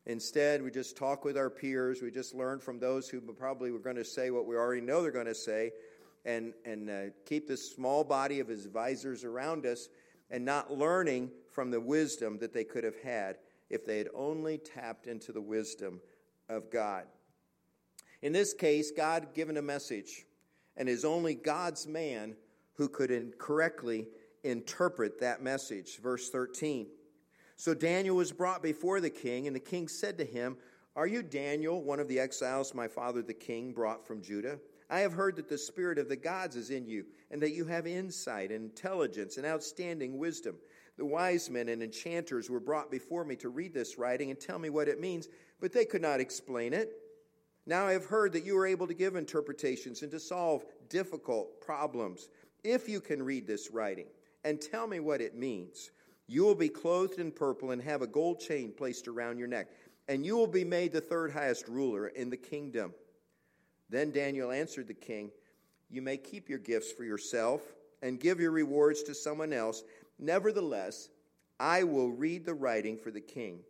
Instead, 0.07 0.63
we 0.63 0.71
just 0.71 0.97
talk 0.97 1.25
with 1.25 1.37
our 1.37 1.51
peers. 1.51 2.01
We 2.01 2.11
just 2.11 2.35
learn 2.35 2.61
from 2.61 2.79
those 2.79 3.09
who 3.09 3.21
probably 3.21 3.71
were 3.71 3.79
going 3.79 3.97
to 3.97 4.05
say 4.05 4.31
what 4.31 4.47
we 4.47 4.57
already 4.57 4.81
know 4.81 5.03
they're 5.03 5.11
going 5.11 5.27
to 5.27 5.35
say 5.35 5.73
and, 6.25 6.55
and 6.65 6.89
uh, 6.89 7.03
keep 7.27 7.47
this 7.47 7.75
small 7.75 8.05
body 8.05 8.41
of 8.41 8.49
advisors 8.49 9.25
around 9.25 9.67
us 9.67 9.89
and 10.31 10.45
not 10.45 10.73
learning 10.73 11.31
from 11.53 11.71
the 11.71 11.81
wisdom 11.81 12.39
that 12.39 12.53
they 12.53 12.65
could 12.65 12.85
have 12.85 13.01
had 13.03 13.37
if 13.71 13.85
they 13.85 13.99
had 13.99 14.09
only 14.15 14.59
tapped 14.59 15.07
into 15.07 15.33
the 15.33 15.41
wisdom 15.41 16.01
of 16.49 16.71
God. 16.71 17.05
In 18.23 18.33
this 18.33 18.53
case, 18.53 18.91
God 18.91 19.35
given 19.35 19.57
a 19.57 19.63
message, 19.63 20.27
and 20.77 20.89
it 20.89 20.93
is 20.93 21.05
only 21.05 21.35
God's 21.35 21.87
man 21.87 22.35
who 22.75 22.89
could 22.89 23.39
correctly 23.39 24.09
interpret 24.43 25.21
that 25.21 25.43
message. 25.43 25.99
Verse 26.01 26.31
13. 26.31 26.89
So 27.57 27.75
Daniel 27.75 28.17
was 28.17 28.33
brought 28.33 28.63
before 28.63 29.01
the 29.01 29.11
king, 29.11 29.47
and 29.47 29.55
the 29.55 29.61
king 29.61 29.89
said 29.89 30.19
to 30.19 30.25
him, 30.25 30.57
Are 30.95 31.07
you 31.07 31.23
Daniel, 31.23 31.83
one 31.83 32.01
of 32.01 32.09
the 32.09 32.21
exiles 32.21 32.75
my 32.75 32.89
father 32.89 33.23
the 33.23 33.35
king 33.35 33.73
brought 33.73 34.07
from 34.07 34.23
Judah? 34.23 34.59
I 34.91 35.01
have 35.01 35.13
heard 35.13 35.37
that 35.37 35.49
the 35.49 35.59
spirit 35.59 35.99
of 35.99 36.09
the 36.09 36.17
gods 36.17 36.57
is 36.57 36.71
in 36.71 36.87
you, 36.87 37.05
and 37.31 37.43
that 37.43 37.53
you 37.53 37.67
have 37.67 37.87
insight 37.87 38.51
and 38.51 38.65
intelligence 38.65 39.37
and 39.37 39.47
outstanding 39.47 40.19
wisdom. 40.19 40.57
The 40.97 41.05
wise 41.05 41.51
men 41.51 41.69
and 41.69 41.83
enchanters 41.83 42.49
were 42.49 42.61
brought 42.61 42.91
before 42.91 43.25
me 43.25 43.37
to 43.37 43.49
read 43.49 43.75
this 43.75 43.99
writing 43.99 44.31
and 44.31 44.41
tell 44.41 44.59
me 44.59 44.71
what 44.71 44.89
it 44.89 45.01
means, 45.01 45.29
but 45.61 45.73
they 45.73 45.85
could 45.85 46.03
not 46.03 46.21
explain 46.21 46.73
it. 46.73 46.93
Now 47.69 47.87
I 47.87 47.93
have 47.93 48.07
heard 48.07 48.33
that 48.33 48.47
you 48.47 48.57
are 48.57 48.67
able 48.67 48.87
to 48.87 48.95
give 48.95 49.15
interpretations 49.15 50.01
and 50.01 50.11
to 50.13 50.19
solve 50.19 50.65
difficult 50.89 51.61
problems. 51.61 52.31
If 52.65 52.89
you 52.89 52.99
can 52.99 53.23
read 53.23 53.47
this 53.47 53.69
writing 53.71 54.07
and 54.43 54.59
tell 54.59 54.87
me 54.87 55.01
what 55.01 55.21
it 55.21 55.37
means, 55.37 55.91
you 56.27 56.45
will 56.45 56.55
be 56.55 56.71
clothed 56.71 57.19
in 57.19 57.31
purple 57.31 57.73
and 57.73 57.83
have 57.83 58.01
a 58.01 58.07
gold 58.07 58.41
chain 58.41 58.73
placed 58.75 59.07
around 59.07 59.39
your 59.39 59.49
neck, 59.49 59.69
and 60.09 60.25
you 60.25 60.35
will 60.35 60.47
be 60.47 60.65
made 60.65 60.93
the 60.93 61.01
third 61.03 61.31
highest 61.31 61.69
ruler 61.69 62.09
in 62.09 62.31
the 62.31 62.39
kingdom. 62.39 62.95
Then 63.91 64.13
Daniel 64.13 64.51
answered 64.51 64.89
the 64.89 64.95
king, 64.95 65.31
You 65.91 66.01
may 66.01 66.17
keep 66.17 66.49
your 66.49 66.59
gifts 66.59 66.91
for 66.91 67.05
yourself 67.05 67.61
and 68.01 68.19
give 68.19 68.41
your 68.41 68.51
rewards 68.51 69.03
to 69.03 69.15
someone 69.15 69.53
else. 69.53 69.85
Nevertheless, 70.19 71.11
I 71.61 71.85
will 71.85 72.13
read 72.13 72.47
the 72.47 72.55
writing 72.55 72.97
for 72.97 73.11
the 73.11 73.21
king 73.21 73.61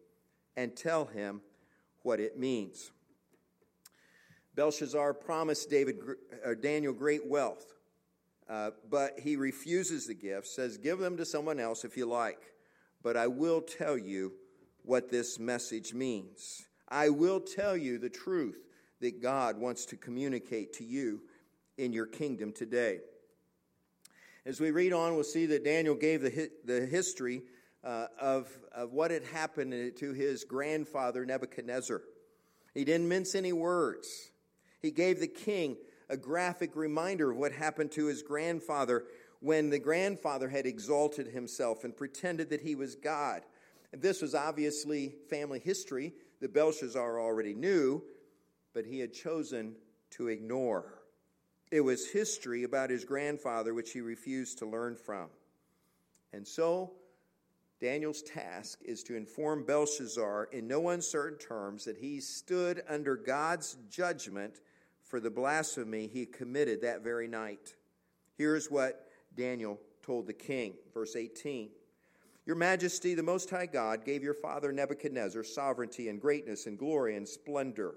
and 0.56 0.76
tell 0.76 1.04
him 1.06 1.40
what 2.02 2.20
it 2.20 2.38
means. 2.38 2.92
Belshazzar 4.58 5.14
promised 5.14 5.70
David, 5.70 6.00
or 6.44 6.56
Daniel 6.56 6.92
great 6.92 7.24
wealth. 7.24 7.74
Uh, 8.50 8.72
but 8.90 9.20
he 9.20 9.36
refuses 9.36 10.08
the 10.08 10.14
gifts, 10.14 10.56
says, 10.56 10.76
Give 10.78 10.98
them 10.98 11.16
to 11.16 11.24
someone 11.24 11.60
else 11.60 11.84
if 11.84 11.96
you 11.96 12.06
like. 12.06 12.40
But 13.00 13.16
I 13.16 13.28
will 13.28 13.60
tell 13.60 13.96
you 13.96 14.32
what 14.82 15.12
this 15.12 15.38
message 15.38 15.94
means. 15.94 16.66
I 16.88 17.08
will 17.08 17.38
tell 17.38 17.76
you 17.76 17.98
the 17.98 18.10
truth 18.10 18.58
that 19.00 19.22
God 19.22 19.58
wants 19.58 19.86
to 19.86 19.96
communicate 19.96 20.72
to 20.72 20.84
you 20.84 21.20
in 21.76 21.92
your 21.92 22.06
kingdom 22.06 22.50
today. 22.52 22.98
As 24.44 24.60
we 24.60 24.72
read 24.72 24.92
on, 24.92 25.14
we'll 25.14 25.22
see 25.22 25.46
that 25.46 25.62
Daniel 25.62 25.94
gave 25.94 26.20
the, 26.20 26.50
the 26.64 26.84
history 26.84 27.42
uh, 27.84 28.06
of, 28.20 28.48
of 28.74 28.92
what 28.92 29.12
had 29.12 29.22
happened 29.22 29.94
to 29.98 30.12
his 30.12 30.42
grandfather 30.42 31.24
Nebuchadnezzar. 31.24 32.02
He 32.74 32.84
didn't 32.84 33.08
mince 33.08 33.36
any 33.36 33.52
words. 33.52 34.32
He 34.80 34.90
gave 34.90 35.20
the 35.20 35.28
king 35.28 35.76
a 36.08 36.16
graphic 36.16 36.76
reminder 36.76 37.30
of 37.30 37.36
what 37.36 37.52
happened 37.52 37.92
to 37.92 38.06
his 38.06 38.22
grandfather 38.22 39.04
when 39.40 39.70
the 39.70 39.78
grandfather 39.78 40.48
had 40.48 40.66
exalted 40.66 41.28
himself 41.28 41.84
and 41.84 41.96
pretended 41.96 42.50
that 42.50 42.62
he 42.62 42.74
was 42.74 42.94
God. 42.94 43.42
And 43.92 44.02
this 44.02 44.20
was 44.20 44.34
obviously 44.34 45.14
family 45.30 45.60
history 45.60 46.12
that 46.40 46.54
Belshazzar 46.54 47.20
already 47.20 47.54
knew, 47.54 48.02
but 48.74 48.84
he 48.84 48.98
had 48.98 49.12
chosen 49.12 49.74
to 50.10 50.28
ignore. 50.28 51.02
It 51.70 51.80
was 51.80 52.10
history 52.10 52.64
about 52.64 52.90
his 52.90 53.04
grandfather 53.04 53.74
which 53.74 53.92
he 53.92 54.00
refused 54.00 54.58
to 54.58 54.66
learn 54.66 54.96
from. 54.96 55.28
And 56.32 56.46
so, 56.46 56.92
Daniel's 57.80 58.22
task 58.22 58.80
is 58.84 59.02
to 59.04 59.16
inform 59.16 59.64
Belshazzar 59.64 60.48
in 60.52 60.66
no 60.66 60.88
uncertain 60.88 61.38
terms 61.38 61.84
that 61.84 61.96
he 61.96 62.20
stood 62.20 62.82
under 62.88 63.16
God's 63.16 63.76
judgment 63.88 64.60
for 65.08 65.20
the 65.20 65.30
blasphemy 65.30 66.06
he 66.06 66.26
committed 66.26 66.82
that 66.82 67.02
very 67.02 67.26
night. 67.26 67.74
Here's 68.36 68.70
what 68.70 69.08
Daniel 69.34 69.80
told 70.02 70.26
the 70.26 70.32
king, 70.32 70.74
verse 70.94 71.16
18. 71.16 71.70
Your 72.46 72.56
Majesty, 72.56 73.14
the 73.14 73.22
Most 73.22 73.50
High 73.50 73.66
God, 73.66 74.04
gave 74.04 74.22
your 74.22 74.34
father 74.34 74.72
Nebuchadnezzar 74.72 75.42
sovereignty 75.42 76.08
and 76.08 76.20
greatness 76.20 76.66
and 76.66 76.78
glory 76.78 77.16
and 77.16 77.28
splendor. 77.28 77.94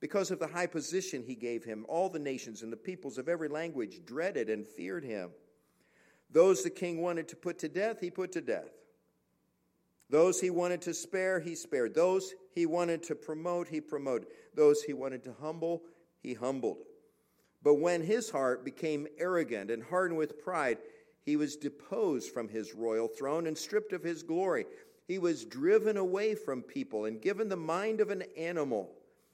Because 0.00 0.30
of 0.30 0.38
the 0.38 0.46
high 0.46 0.66
position 0.66 1.22
he 1.26 1.34
gave 1.34 1.64
him, 1.64 1.84
all 1.88 2.08
the 2.08 2.18
nations 2.18 2.62
and 2.62 2.72
the 2.72 2.76
peoples 2.76 3.18
of 3.18 3.28
every 3.28 3.48
language 3.48 4.00
dreaded 4.06 4.48
and 4.48 4.66
feared 4.66 5.04
him. 5.04 5.30
Those 6.30 6.62
the 6.62 6.70
king 6.70 7.02
wanted 7.02 7.28
to 7.28 7.36
put 7.36 7.58
to 7.58 7.68
death, 7.68 8.00
he 8.00 8.10
put 8.10 8.32
to 8.32 8.40
death. 8.40 8.70
Those 10.08 10.40
he 10.40 10.50
wanted 10.50 10.82
to 10.82 10.94
spare, 10.94 11.38
he 11.38 11.54
spared. 11.54 11.94
Those 11.94 12.34
he 12.52 12.66
wanted 12.66 13.02
to 13.04 13.14
promote, 13.14 13.68
he 13.68 13.80
promoted. 13.80 14.28
Those 14.54 14.82
he 14.82 14.92
wanted 14.92 15.22
to 15.24 15.34
humble, 15.40 15.82
he 16.22 16.34
humbled. 16.34 16.78
But 17.62 17.74
when 17.74 18.02
his 18.02 18.30
heart 18.30 18.64
became 18.64 19.06
arrogant 19.18 19.70
and 19.70 19.82
hardened 19.82 20.18
with 20.18 20.42
pride, 20.42 20.78
he 21.22 21.36
was 21.36 21.56
deposed 21.56 22.32
from 22.32 22.48
his 22.48 22.74
royal 22.74 23.08
throne 23.08 23.46
and 23.46 23.56
stripped 23.56 23.92
of 23.92 24.02
his 24.02 24.22
glory. 24.22 24.66
He 25.06 25.18
was 25.18 25.44
driven 25.44 25.96
away 25.96 26.34
from 26.34 26.62
people 26.62 27.04
and 27.04 27.20
given 27.20 27.48
the 27.48 27.56
mind 27.56 28.00
of 28.00 28.10
an 28.10 28.24
animal. 28.36 28.90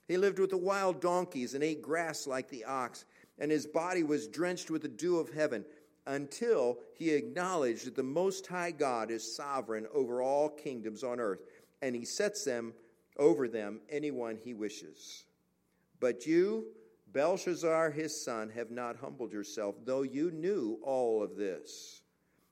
He 0.07 0.17
lived 0.17 0.39
with 0.39 0.49
the 0.49 0.57
wild 0.57 1.01
donkeys 1.01 1.53
and 1.53 1.63
ate 1.63 1.81
grass 1.81 2.27
like 2.27 2.49
the 2.49 2.65
ox, 2.65 3.05
and 3.39 3.51
his 3.51 3.65
body 3.65 4.03
was 4.03 4.27
drenched 4.27 4.69
with 4.69 4.81
the 4.81 4.87
dew 4.87 5.19
of 5.19 5.33
heaven 5.33 5.63
until 6.05 6.79
he 6.95 7.11
acknowledged 7.11 7.85
that 7.85 7.95
the 7.95 8.03
Most 8.03 8.47
High 8.47 8.71
God 8.71 9.11
is 9.11 9.35
sovereign 9.35 9.85
over 9.93 10.21
all 10.21 10.49
kingdoms 10.49 11.03
on 11.03 11.19
earth, 11.19 11.41
and 11.81 11.95
he 11.95 12.05
sets 12.05 12.43
them 12.43 12.73
over 13.17 13.47
them 13.47 13.81
anyone 13.89 14.37
he 14.37 14.53
wishes. 14.53 15.25
But 15.99 16.25
you, 16.25 16.65
Belshazzar 17.11 17.91
his 17.91 18.23
son, 18.23 18.49
have 18.49 18.71
not 18.71 18.97
humbled 18.97 19.31
yourself, 19.31 19.75
though 19.85 20.03
you 20.03 20.31
knew 20.31 20.79
all 20.83 21.23
of 21.23 21.35
this. 21.35 22.01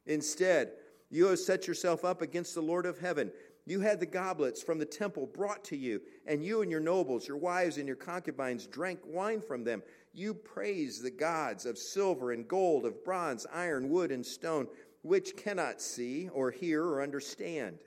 Instead, 0.06 0.72
you 1.10 1.28
have 1.28 1.40
set 1.40 1.68
yourself 1.68 2.04
up 2.04 2.22
against 2.22 2.56
the 2.56 2.62
Lord 2.62 2.86
of 2.86 3.00
heaven. 3.00 3.32
You 3.66 3.80
had 3.80 4.00
the 4.00 4.06
goblets 4.06 4.62
from 4.62 4.78
the 4.78 4.86
temple 4.86 5.28
brought 5.28 5.64
to 5.66 5.78
you, 5.78 6.02
and 6.25 6.44
you 6.44 6.62
and 6.62 6.70
your 6.70 6.80
nobles, 6.80 7.28
your 7.28 7.38
wives, 7.38 7.78
and 7.78 7.88
your 7.88 7.96
concubines 7.96 8.68
drank 8.68 9.00
wine 9.06 9.42
from 9.42 9.64
them. 9.64 9.82
You 10.14 10.34
praised 10.34 11.04
the 11.04 11.12
gods 11.12 11.66
of 11.66 11.78
silver 11.78 12.32
and 12.32 12.48
gold, 12.48 12.86
of 12.86 13.04
bronze, 13.04 13.46
iron, 13.52 13.90
wood, 13.90 14.12
and 14.12 14.25
stone, 14.25 14.68
which 15.02 15.36
cannot 15.36 15.82
see 15.82 16.30
or 16.30 16.52
hear 16.52 16.84
or 16.84 17.02
understand. 17.02 17.80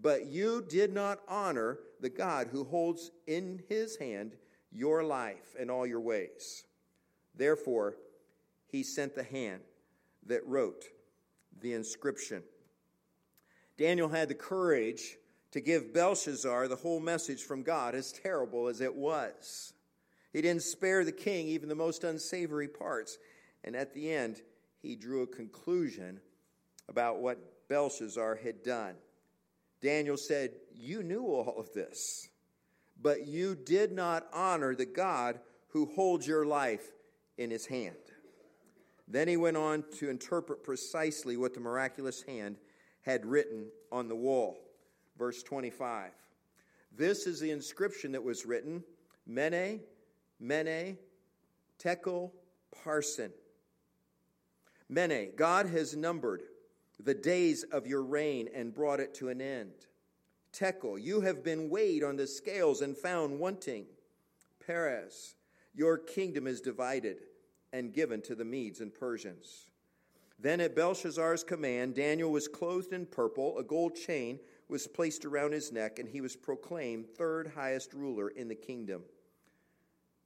But 0.00 0.26
you 0.26 0.64
did 0.68 0.92
not 0.92 1.20
honor 1.28 1.78
the 2.00 2.08
God 2.08 2.48
who 2.50 2.64
holds 2.64 3.10
in 3.26 3.62
his 3.68 3.96
hand 3.96 4.36
your 4.72 5.02
life 5.02 5.54
and 5.58 5.70
all 5.70 5.86
your 5.86 6.00
ways. 6.00 6.64
Therefore, 7.34 7.96
he 8.66 8.82
sent 8.82 9.14
the 9.14 9.22
hand 9.22 9.62
that 10.26 10.46
wrote 10.46 10.84
the 11.60 11.72
inscription. 11.72 12.42
Daniel 13.76 14.08
had 14.08 14.28
the 14.28 14.34
courage 14.34 15.16
to 15.52 15.60
give 15.60 15.92
Belshazzar 15.92 16.68
the 16.68 16.76
whole 16.76 17.00
message 17.00 17.42
from 17.42 17.62
God, 17.62 17.94
as 17.94 18.12
terrible 18.12 18.68
as 18.68 18.80
it 18.80 18.94
was. 18.94 19.72
He 20.32 20.42
didn't 20.42 20.62
spare 20.62 21.04
the 21.04 21.12
king 21.12 21.48
even 21.48 21.68
the 21.68 21.74
most 21.74 22.04
unsavory 22.04 22.68
parts. 22.68 23.18
And 23.64 23.74
at 23.74 23.94
the 23.94 24.12
end, 24.12 24.40
he 24.80 24.96
drew 24.96 25.22
a 25.22 25.26
conclusion 25.26 26.20
about 26.88 27.20
what 27.20 27.68
Belshazzar 27.68 28.36
had 28.36 28.62
done. 28.62 28.94
Daniel 29.80 30.16
said, 30.16 30.52
You 30.74 31.02
knew 31.02 31.24
all 31.24 31.58
of 31.58 31.72
this 31.72 32.28
but 33.02 33.26
you 33.26 33.54
did 33.54 33.92
not 33.92 34.26
honor 34.32 34.74
the 34.74 34.86
God 34.86 35.40
who 35.68 35.86
holds 35.86 36.26
your 36.26 36.44
life 36.44 36.90
in 37.38 37.50
his 37.50 37.66
hand. 37.66 37.96
Then 39.08 39.26
he 39.26 39.36
went 39.36 39.56
on 39.56 39.84
to 39.98 40.10
interpret 40.10 40.62
precisely 40.62 41.36
what 41.36 41.54
the 41.54 41.60
miraculous 41.60 42.22
hand 42.22 42.56
had 43.02 43.26
written 43.26 43.66
on 43.90 44.08
the 44.08 44.14
wall. 44.14 44.58
Verse 45.18 45.42
25. 45.42 46.12
This 46.96 47.26
is 47.26 47.40
the 47.40 47.50
inscription 47.50 48.12
that 48.12 48.22
was 48.22 48.46
written 48.46 48.84
Mene, 49.26 49.80
Mene, 50.38 50.98
Tekel, 51.78 52.32
Parsin. 52.84 53.30
Mene, 54.88 55.30
God 55.36 55.66
has 55.66 55.96
numbered 55.96 56.42
the 56.98 57.14
days 57.14 57.62
of 57.64 57.86
your 57.86 58.02
reign 58.02 58.48
and 58.54 58.74
brought 58.74 59.00
it 59.00 59.14
to 59.14 59.28
an 59.28 59.40
end. 59.40 59.86
Tekel, 60.52 60.98
you 60.98 61.20
have 61.20 61.44
been 61.44 61.70
weighed 61.70 62.02
on 62.02 62.16
the 62.16 62.26
scales 62.26 62.80
and 62.80 62.96
found 62.96 63.38
wanting. 63.38 63.86
Peres, 64.64 65.34
your 65.74 65.98
kingdom 65.98 66.46
is 66.46 66.60
divided 66.60 67.18
and 67.72 67.94
given 67.94 68.20
to 68.22 68.34
the 68.34 68.44
Medes 68.44 68.80
and 68.80 68.92
Persians. 68.92 69.66
Then 70.38 70.60
at 70.60 70.74
Belshazzar's 70.74 71.44
command, 71.44 71.94
Daniel 71.94 72.32
was 72.32 72.48
clothed 72.48 72.92
in 72.92 73.06
purple, 73.06 73.58
a 73.58 73.62
gold 73.62 73.94
chain 73.94 74.40
was 74.68 74.86
placed 74.86 75.24
around 75.24 75.52
his 75.52 75.70
neck, 75.70 75.98
and 75.98 76.08
he 76.08 76.20
was 76.20 76.36
proclaimed 76.36 77.06
third 77.08 77.52
highest 77.54 77.92
ruler 77.92 78.28
in 78.28 78.48
the 78.48 78.54
kingdom. 78.54 79.02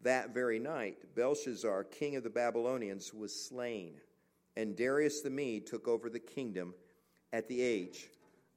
That 0.03 0.35
very 0.35 0.59
night, 0.59 0.99
Belshazzar, 1.15 1.85
king 1.85 2.15
of 2.17 2.23
the 2.23 2.31
Babylonians, 2.31 3.13
was 3.13 3.35
slain, 3.35 3.95
and 4.57 4.77
Darius 4.77 5.23
the 5.23 5.31
Mede 5.31 5.67
took 5.67 5.89
over 5.89 6.09
the 6.09 6.21
kingdom 6.21 6.75
at 7.33 7.49
the 7.49 7.61
age 7.61 8.11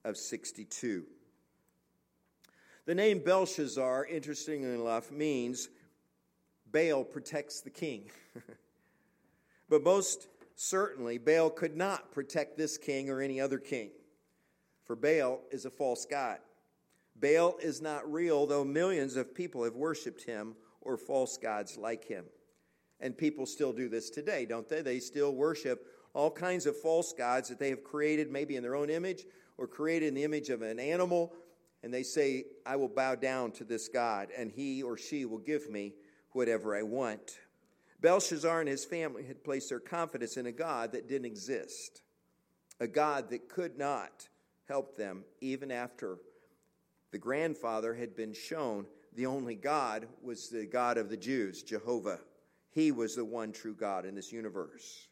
of 0.04 0.18
62. 0.18 1.06
The 2.88 2.96
name 2.96 3.20
Belshazzar, 3.20 4.06
interestingly 4.06 4.74
enough, 4.74 5.12
means 5.12 5.68
Baal 6.72 7.04
protects 7.04 7.60
the 7.60 7.70
king. 7.70 8.10
but 9.70 9.84
most 9.84 10.30
certainly, 10.56 11.18
Baal 11.18 11.50
could 11.50 11.76
not 11.76 12.14
protect 12.14 12.58
this 12.58 12.78
king 12.78 13.10
or 13.10 13.20
any 13.20 13.42
other 13.42 13.60
king, 13.60 13.90
for 14.86 14.96
Baal 14.96 15.42
is 15.52 15.66
a 15.66 15.70
false 15.70 16.06
god. 16.06 16.38
Baal 17.14 17.58
is 17.62 17.82
not 17.82 18.10
real, 18.10 18.46
though 18.48 18.64
millions 18.64 19.18
of 19.18 19.36
people 19.36 19.66
have 19.66 19.76
worshiped 19.76 20.24
him 20.24 20.56
or 20.80 20.96
false 20.96 21.38
gods 21.38 21.76
like 21.76 22.06
him. 22.06 22.24
And 23.02 23.18
people 23.18 23.46
still 23.46 23.74
do 23.74 23.90
this 23.90 24.10
today, 24.10 24.46
don't 24.46 24.70
they? 24.70 24.82
They 24.82 25.00
still 25.00 25.36
worship 25.36 25.88
all 26.14 26.32
kinds 26.32 26.66
of 26.66 26.78
false 26.78 27.12
gods 27.12 27.50
that 27.50 27.60
they 27.60 27.70
have 27.70 27.84
created, 27.84 28.32
maybe 28.32 28.56
in 28.56 28.64
their 28.64 28.76
own 28.76 28.90
image 28.90 29.26
or 29.58 29.68
created 29.68 30.08
in 30.08 30.14
the 30.14 30.24
image 30.24 30.50
of 30.50 30.62
an 30.62 30.80
animal. 30.80 31.34
And 31.84 31.94
they 31.94 32.04
say, 32.04 32.46
I 32.66 32.76
will 32.76 32.90
bow 32.90 33.16
down 33.16 33.52
to 33.54 33.64
this 33.64 33.88
God, 33.88 34.30
and 34.36 34.52
he 34.52 34.84
or 34.84 34.98
she 34.98 35.26
will 35.26 35.38
give 35.38 35.70
me 35.70 35.94
whatever 36.32 36.76
I 36.76 36.84
want. 36.84 37.40
Belshazzar 38.02 38.60
and 38.60 38.70
his 38.70 38.86
family 38.86 39.24
had 39.24 39.44
placed 39.44 39.70
their 39.70 39.80
confidence 39.80 40.38
in 40.38 40.46
a 40.46 40.52
God 40.52 40.92
that 40.92 41.08
didn't 41.08 41.26
exist, 41.26 42.02
a 42.80 42.88
God 42.88 43.30
that 43.30 43.50
could 43.50 43.78
not 43.78 44.28
help 44.68 44.98
them 44.98 45.24
even 45.42 45.72
after 45.72 46.18
the 47.12 47.18
grandfather 47.18 47.94
had 47.94 48.16
been 48.16 48.34
shown 48.34 48.86
the 49.16 49.26
only 49.26 49.56
God 49.56 50.08
was 50.22 50.50
the 50.50 50.66
God 50.66 50.98
of 50.98 51.10
the 51.10 51.18
Jews, 51.18 51.64
Jehovah. 51.64 52.20
He 52.70 52.92
was 52.92 53.16
the 53.16 53.26
one 53.26 53.52
true 53.52 53.74
God 53.74 54.06
in 54.06 54.14
this 54.14 54.32
universe. 54.32 55.08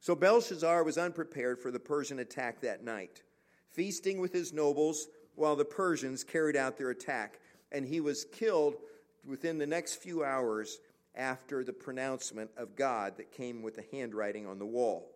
So 0.00 0.14
Belshazzar 0.14 0.84
was 0.84 0.98
unprepared 0.98 1.58
for 1.58 1.72
the 1.72 1.80
Persian 1.80 2.20
attack 2.20 2.60
that 2.60 2.84
night, 2.84 3.22
feasting 3.70 4.20
with 4.20 4.32
his 4.32 4.52
nobles 4.52 5.08
while 5.36 5.54
the 5.54 5.64
Persians 5.64 6.24
carried 6.24 6.56
out 6.56 6.76
their 6.76 6.90
attack, 6.90 7.38
and 7.70 7.86
he 7.86 8.00
was 8.00 8.24
killed 8.24 8.76
within 9.24 9.58
the 9.58 9.66
next 9.66 9.96
few 9.96 10.24
hours 10.24 10.80
after 11.14 11.64
the 11.64 11.72
pronouncement 11.72 12.50
of 12.56 12.76
God 12.76 13.16
that 13.16 13.32
came 13.32 13.62
with 13.62 13.76
the 13.76 13.84
handwriting 13.92 14.46
on 14.46 14.58
the 14.58 14.66
wall. 14.66 15.10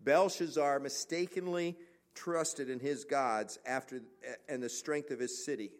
Belshazzar 0.00 0.80
mistakenly 0.80 1.76
trusted 2.14 2.68
in 2.68 2.80
his 2.80 3.04
gods 3.04 3.58
after 3.64 4.02
and 4.48 4.62
the 4.62 4.68
strength 4.68 5.10
of 5.10 5.18
his 5.18 5.44
city 5.44 5.70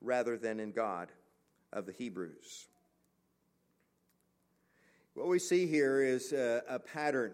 rather 0.00 0.36
than 0.36 0.60
in 0.60 0.70
God 0.72 1.08
of 1.72 1.86
the 1.86 1.92
Hebrews. 1.92 2.68
What 5.14 5.26
we 5.26 5.40
see 5.40 5.66
here 5.66 6.00
is 6.00 6.32
a, 6.32 6.62
a, 6.68 6.78
pattern 6.78 7.32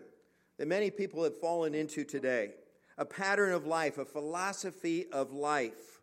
that 0.57 0.67
many 0.67 0.91
people 0.91 1.23
have 1.25 1.39
fallen 1.39 1.75
into 1.75 2.05
today 2.05 2.53
a 2.97 3.05
pattern 3.05 3.53
of 3.53 3.67
life, 3.67 3.99
a 3.99 4.05
philosophy 4.05 5.07
of 5.13 5.33
life. 5.33 6.01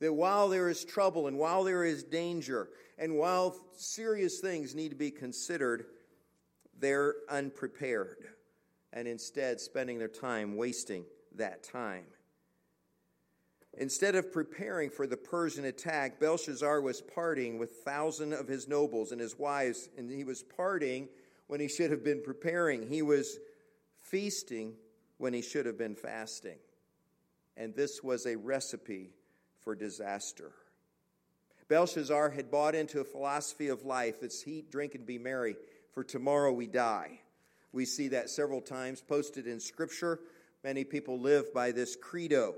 That 0.00 0.12
while 0.12 0.48
there 0.48 0.68
is 0.68 0.84
trouble 0.84 1.28
and 1.28 1.38
while 1.38 1.64
there 1.64 1.84
is 1.84 2.02
danger 2.02 2.68
and 2.98 3.16
while 3.16 3.56
serious 3.76 4.40
things 4.40 4.74
need 4.74 4.90
to 4.90 4.96
be 4.96 5.10
considered, 5.10 5.86
they're 6.78 7.14
unprepared 7.30 8.18
and 8.92 9.08
instead 9.08 9.60
spending 9.60 9.98
their 9.98 10.08
time 10.08 10.56
wasting 10.56 11.04
that 11.36 11.62
time. 11.62 12.04
Instead 13.76 14.14
of 14.14 14.32
preparing 14.32 14.88
for 14.88 15.06
the 15.06 15.16
Persian 15.16 15.64
attack, 15.64 16.20
Belshazzar 16.20 16.80
was 16.80 17.02
partying 17.02 17.58
with 17.58 17.82
thousand 17.84 18.32
of 18.32 18.46
his 18.46 18.68
nobles 18.68 19.10
and 19.10 19.20
his 19.20 19.36
wives, 19.36 19.88
and 19.98 20.08
he 20.10 20.22
was 20.22 20.44
partying 20.44 21.08
when 21.48 21.58
he 21.58 21.66
should 21.66 21.90
have 21.90 22.04
been 22.04 22.22
preparing. 22.22 22.88
He 22.88 23.02
was 23.02 23.38
feasting 24.00 24.74
when 25.24 25.32
he 25.32 25.40
should 25.40 25.64
have 25.64 25.78
been 25.78 25.94
fasting. 25.94 26.58
And 27.56 27.74
this 27.74 28.02
was 28.02 28.26
a 28.26 28.36
recipe 28.36 29.08
for 29.58 29.74
disaster. 29.74 30.52
Belshazzar 31.66 32.28
had 32.28 32.50
bought 32.50 32.74
into 32.74 33.00
a 33.00 33.04
philosophy 33.04 33.68
of 33.68 33.86
life 33.86 34.20
that's 34.20 34.46
eat, 34.46 34.70
drink, 34.70 34.94
and 34.94 35.06
be 35.06 35.16
merry, 35.16 35.56
for 35.92 36.04
tomorrow 36.04 36.52
we 36.52 36.66
die. 36.66 37.20
We 37.72 37.86
see 37.86 38.08
that 38.08 38.28
several 38.28 38.60
times 38.60 39.00
posted 39.00 39.46
in 39.46 39.60
Scripture. 39.60 40.20
Many 40.62 40.84
people 40.84 41.18
live 41.18 41.54
by 41.54 41.72
this 41.72 41.96
credo. 41.96 42.56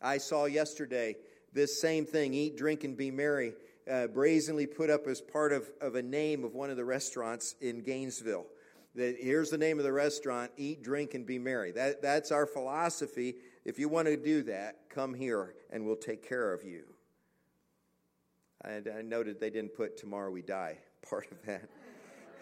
I 0.00 0.16
saw 0.16 0.46
yesterday 0.46 1.16
this 1.52 1.82
same 1.82 2.06
thing 2.06 2.32
eat, 2.32 2.56
drink, 2.56 2.82
and 2.82 2.96
be 2.96 3.10
merry, 3.10 3.52
uh, 3.90 4.06
brazenly 4.06 4.66
put 4.66 4.88
up 4.88 5.06
as 5.06 5.20
part 5.20 5.52
of, 5.52 5.70
of 5.82 5.96
a 5.96 6.02
name 6.02 6.44
of 6.44 6.54
one 6.54 6.70
of 6.70 6.78
the 6.78 6.84
restaurants 6.86 7.56
in 7.60 7.82
Gainesville. 7.82 8.46
That 8.96 9.16
here's 9.20 9.50
the 9.50 9.58
name 9.58 9.78
of 9.78 9.84
the 9.84 9.92
restaurant 9.92 10.52
eat, 10.56 10.82
drink, 10.82 11.14
and 11.14 11.26
be 11.26 11.38
merry. 11.38 11.70
That, 11.72 12.00
that's 12.00 12.32
our 12.32 12.46
philosophy. 12.46 13.36
If 13.64 13.78
you 13.78 13.88
want 13.88 14.08
to 14.08 14.16
do 14.16 14.42
that, 14.44 14.88
come 14.88 15.12
here 15.12 15.54
and 15.70 15.84
we'll 15.84 15.96
take 15.96 16.26
care 16.26 16.52
of 16.52 16.64
you. 16.64 16.84
And 18.64 18.88
I 18.88 19.02
noted 19.02 19.38
they 19.38 19.50
didn't 19.50 19.74
put 19.76 19.98
tomorrow 19.98 20.30
we 20.30 20.42
die 20.42 20.78
part 21.08 21.28
of 21.30 21.42
that. 21.44 21.68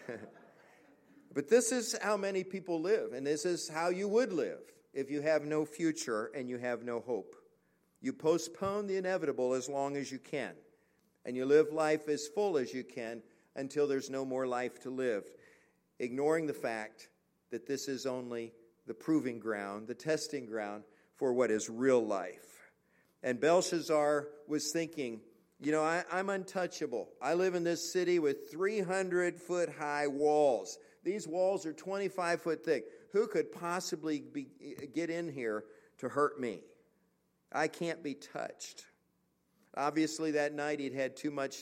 but 1.33 1.49
this 1.49 1.71
is 1.71 1.97
how 2.01 2.15
many 2.15 2.43
people 2.43 2.81
live, 2.81 3.13
and 3.13 3.27
this 3.27 3.45
is 3.45 3.67
how 3.67 3.89
you 3.89 4.07
would 4.07 4.31
live 4.31 4.61
if 4.93 5.11
you 5.11 5.21
have 5.21 5.43
no 5.43 5.65
future 5.65 6.31
and 6.33 6.49
you 6.49 6.57
have 6.57 6.83
no 6.83 7.01
hope. 7.01 7.35
You 8.01 8.13
postpone 8.13 8.87
the 8.87 8.97
inevitable 8.97 9.53
as 9.53 9.67
long 9.67 9.97
as 9.97 10.11
you 10.11 10.19
can, 10.19 10.53
and 11.25 11.35
you 11.35 11.45
live 11.45 11.73
life 11.73 12.07
as 12.07 12.27
full 12.27 12.57
as 12.57 12.73
you 12.73 12.83
can 12.83 13.21
until 13.55 13.87
there's 13.87 14.09
no 14.09 14.23
more 14.23 14.47
life 14.47 14.79
to 14.81 14.89
live, 14.89 15.25
ignoring 15.99 16.47
the 16.47 16.53
fact 16.53 17.09
that 17.51 17.67
this 17.67 17.87
is 17.87 18.05
only 18.05 18.53
the 18.87 18.93
proving 18.93 19.39
ground, 19.39 19.87
the 19.87 19.95
testing 19.95 20.45
ground 20.45 20.83
for 21.15 21.33
what 21.33 21.51
is 21.51 21.69
real 21.69 22.05
life. 22.05 22.71
And 23.23 23.39
Belshazzar 23.39 24.27
was 24.47 24.71
thinking, 24.71 25.21
you 25.59 25.71
know, 25.71 25.83
I, 25.83 26.03
am 26.11 26.29
untouchable. 26.29 27.09
I 27.21 27.33
live 27.33 27.55
in 27.55 27.63
this 27.63 27.91
city 27.91 28.19
with 28.19 28.51
300 28.51 29.39
foot 29.39 29.69
high 29.69 30.07
walls. 30.07 30.77
These 31.03 31.27
walls 31.27 31.65
are 31.65 31.73
25 31.73 32.41
foot 32.41 32.65
thick. 32.65 32.85
Who 33.13 33.27
could 33.27 33.51
possibly 33.51 34.19
be, 34.21 34.47
get 34.93 35.09
in 35.09 35.31
here 35.31 35.63
to 35.99 36.09
hurt 36.09 36.39
me? 36.39 36.61
I 37.51 37.67
can't 37.67 38.03
be 38.03 38.15
touched. 38.15 38.85
Obviously, 39.77 40.31
that 40.31 40.53
night 40.53 40.79
he'd 40.79 40.93
had 40.93 41.15
too 41.15 41.31
much 41.31 41.57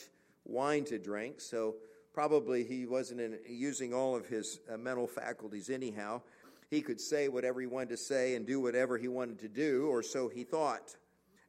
wine 0.45 0.85
to 0.85 0.97
drink, 0.97 1.39
so 1.39 1.75
probably 2.13 2.63
he 2.63 2.85
wasn't 2.85 3.21
in, 3.21 3.39
using 3.47 3.93
all 3.93 4.15
of 4.15 4.27
his 4.27 4.59
uh, 4.71 4.77
mental 4.77 5.07
faculties 5.07 5.69
anyhow. 5.69 6.21
He 6.69 6.81
could 6.81 7.01
say 7.01 7.27
whatever 7.27 7.61
he 7.61 7.67
wanted 7.67 7.89
to 7.89 7.97
say 7.97 8.35
and 8.35 8.45
do 8.45 8.59
whatever 8.59 8.97
he 8.97 9.07
wanted 9.07 9.39
to 9.39 9.47
do, 9.47 9.87
or 9.87 10.01
so 10.03 10.27
he 10.27 10.43
thought. 10.43 10.95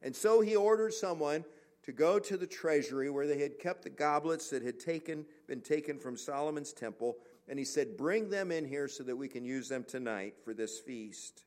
And 0.01 0.15
so 0.15 0.41
he 0.41 0.55
ordered 0.55 0.93
someone 0.93 1.45
to 1.83 1.91
go 1.91 2.19
to 2.19 2.37
the 2.37 2.47
treasury 2.47 3.09
where 3.09 3.27
they 3.27 3.39
had 3.39 3.59
kept 3.59 3.83
the 3.83 3.89
goblets 3.89 4.49
that 4.49 4.63
had 4.63 4.79
taken, 4.79 5.25
been 5.47 5.61
taken 5.61 5.97
from 5.99 6.17
Solomon's 6.17 6.73
temple, 6.73 7.17
and 7.47 7.57
he 7.57 7.65
said, 7.65 7.97
Bring 7.97 8.29
them 8.29 8.51
in 8.51 8.65
here 8.65 8.87
so 8.87 9.03
that 9.03 9.15
we 9.15 9.27
can 9.27 9.45
use 9.45 9.69
them 9.69 9.83
tonight 9.83 10.35
for 10.43 10.53
this 10.53 10.79
feast 10.79 11.45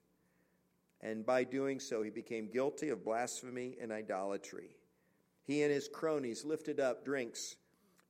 and 1.00 1.24
by 1.24 1.44
doing 1.44 1.78
so, 1.78 2.02
he 2.02 2.10
became 2.10 2.48
guilty 2.50 2.88
of 2.88 3.04
blasphemy 3.04 3.76
and 3.80 3.92
idolatry. 3.92 4.70
He 5.44 5.62
and 5.62 5.72
his 5.72 5.88
cronies 5.88 6.44
lifted 6.44 6.80
up 6.80 7.04
drinks 7.04 7.56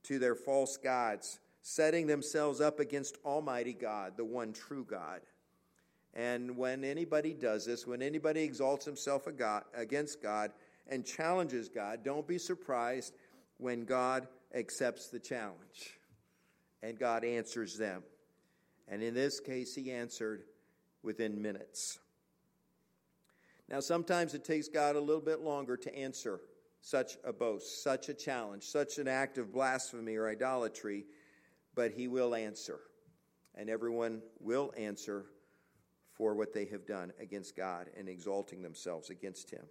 to 0.04 0.18
their 0.18 0.34
false 0.34 0.76
gods, 0.76 1.40
setting 1.62 2.06
themselves 2.06 2.61
up 2.61 2.80
against 2.80 3.18
Almighty 3.24 3.72
God, 3.72 4.16
the 4.16 4.24
one 4.24 4.52
true 4.52 4.84
God. 4.88 5.20
And 6.14 6.56
when 6.56 6.84
anybody 6.84 7.34
does 7.34 7.66
this, 7.66 7.87
when 7.87 8.02
anybody 8.02 8.42
exalts 8.42 8.84
himself 8.84 9.28
against 9.74 10.22
God 10.22 10.52
and 10.87 11.04
challenges 11.04 11.68
God, 11.68 12.02
don't 12.02 12.26
be 12.26 12.38
surprised 12.38 13.14
when 13.58 13.84
God 13.84 14.26
accepts 14.54 15.08
the 15.08 15.20
challenge 15.20 15.98
and 16.82 16.98
God 16.98 17.24
answers 17.24 17.76
them. 17.76 18.02
And 18.88 19.02
in 19.02 19.14
this 19.14 19.38
case, 19.38 19.74
he 19.74 19.92
answered 19.92 20.44
within 21.02 21.42
minutes. 21.42 21.98
Now, 23.68 23.80
sometimes 23.80 24.32
it 24.32 24.44
takes 24.44 24.68
God 24.68 24.96
a 24.96 25.00
little 25.00 25.20
bit 25.20 25.40
longer 25.40 25.76
to 25.76 25.94
answer 25.94 26.40
such 26.81 27.17
a 27.25 27.33
boast, 27.33 27.83
such 27.83 28.09
a 28.09 28.14
challenge, 28.14 28.64
such 28.64 28.99
an 28.99 29.09
act 29.09 29.38
of 29.38 29.53
blasphemy 29.53 30.17
or 30.17 30.29
idolatry, 30.29 31.05
but 31.75 31.93
He 31.93 32.09
will 32.09 32.35
answer. 32.35 32.81
And 33.55 33.69
everyone 33.69 34.23
will 34.41 34.73
answer 34.77 35.27
for 36.14 36.35
what 36.35 36.53
they 36.53 36.67
have 36.67 36.87
done 36.87 37.12
against 37.21 37.57
God 37.57 37.91
and 37.97 38.09
exalting 38.09 38.62
themselves 38.62 39.11
against 39.11 39.51
Him. 39.51 39.64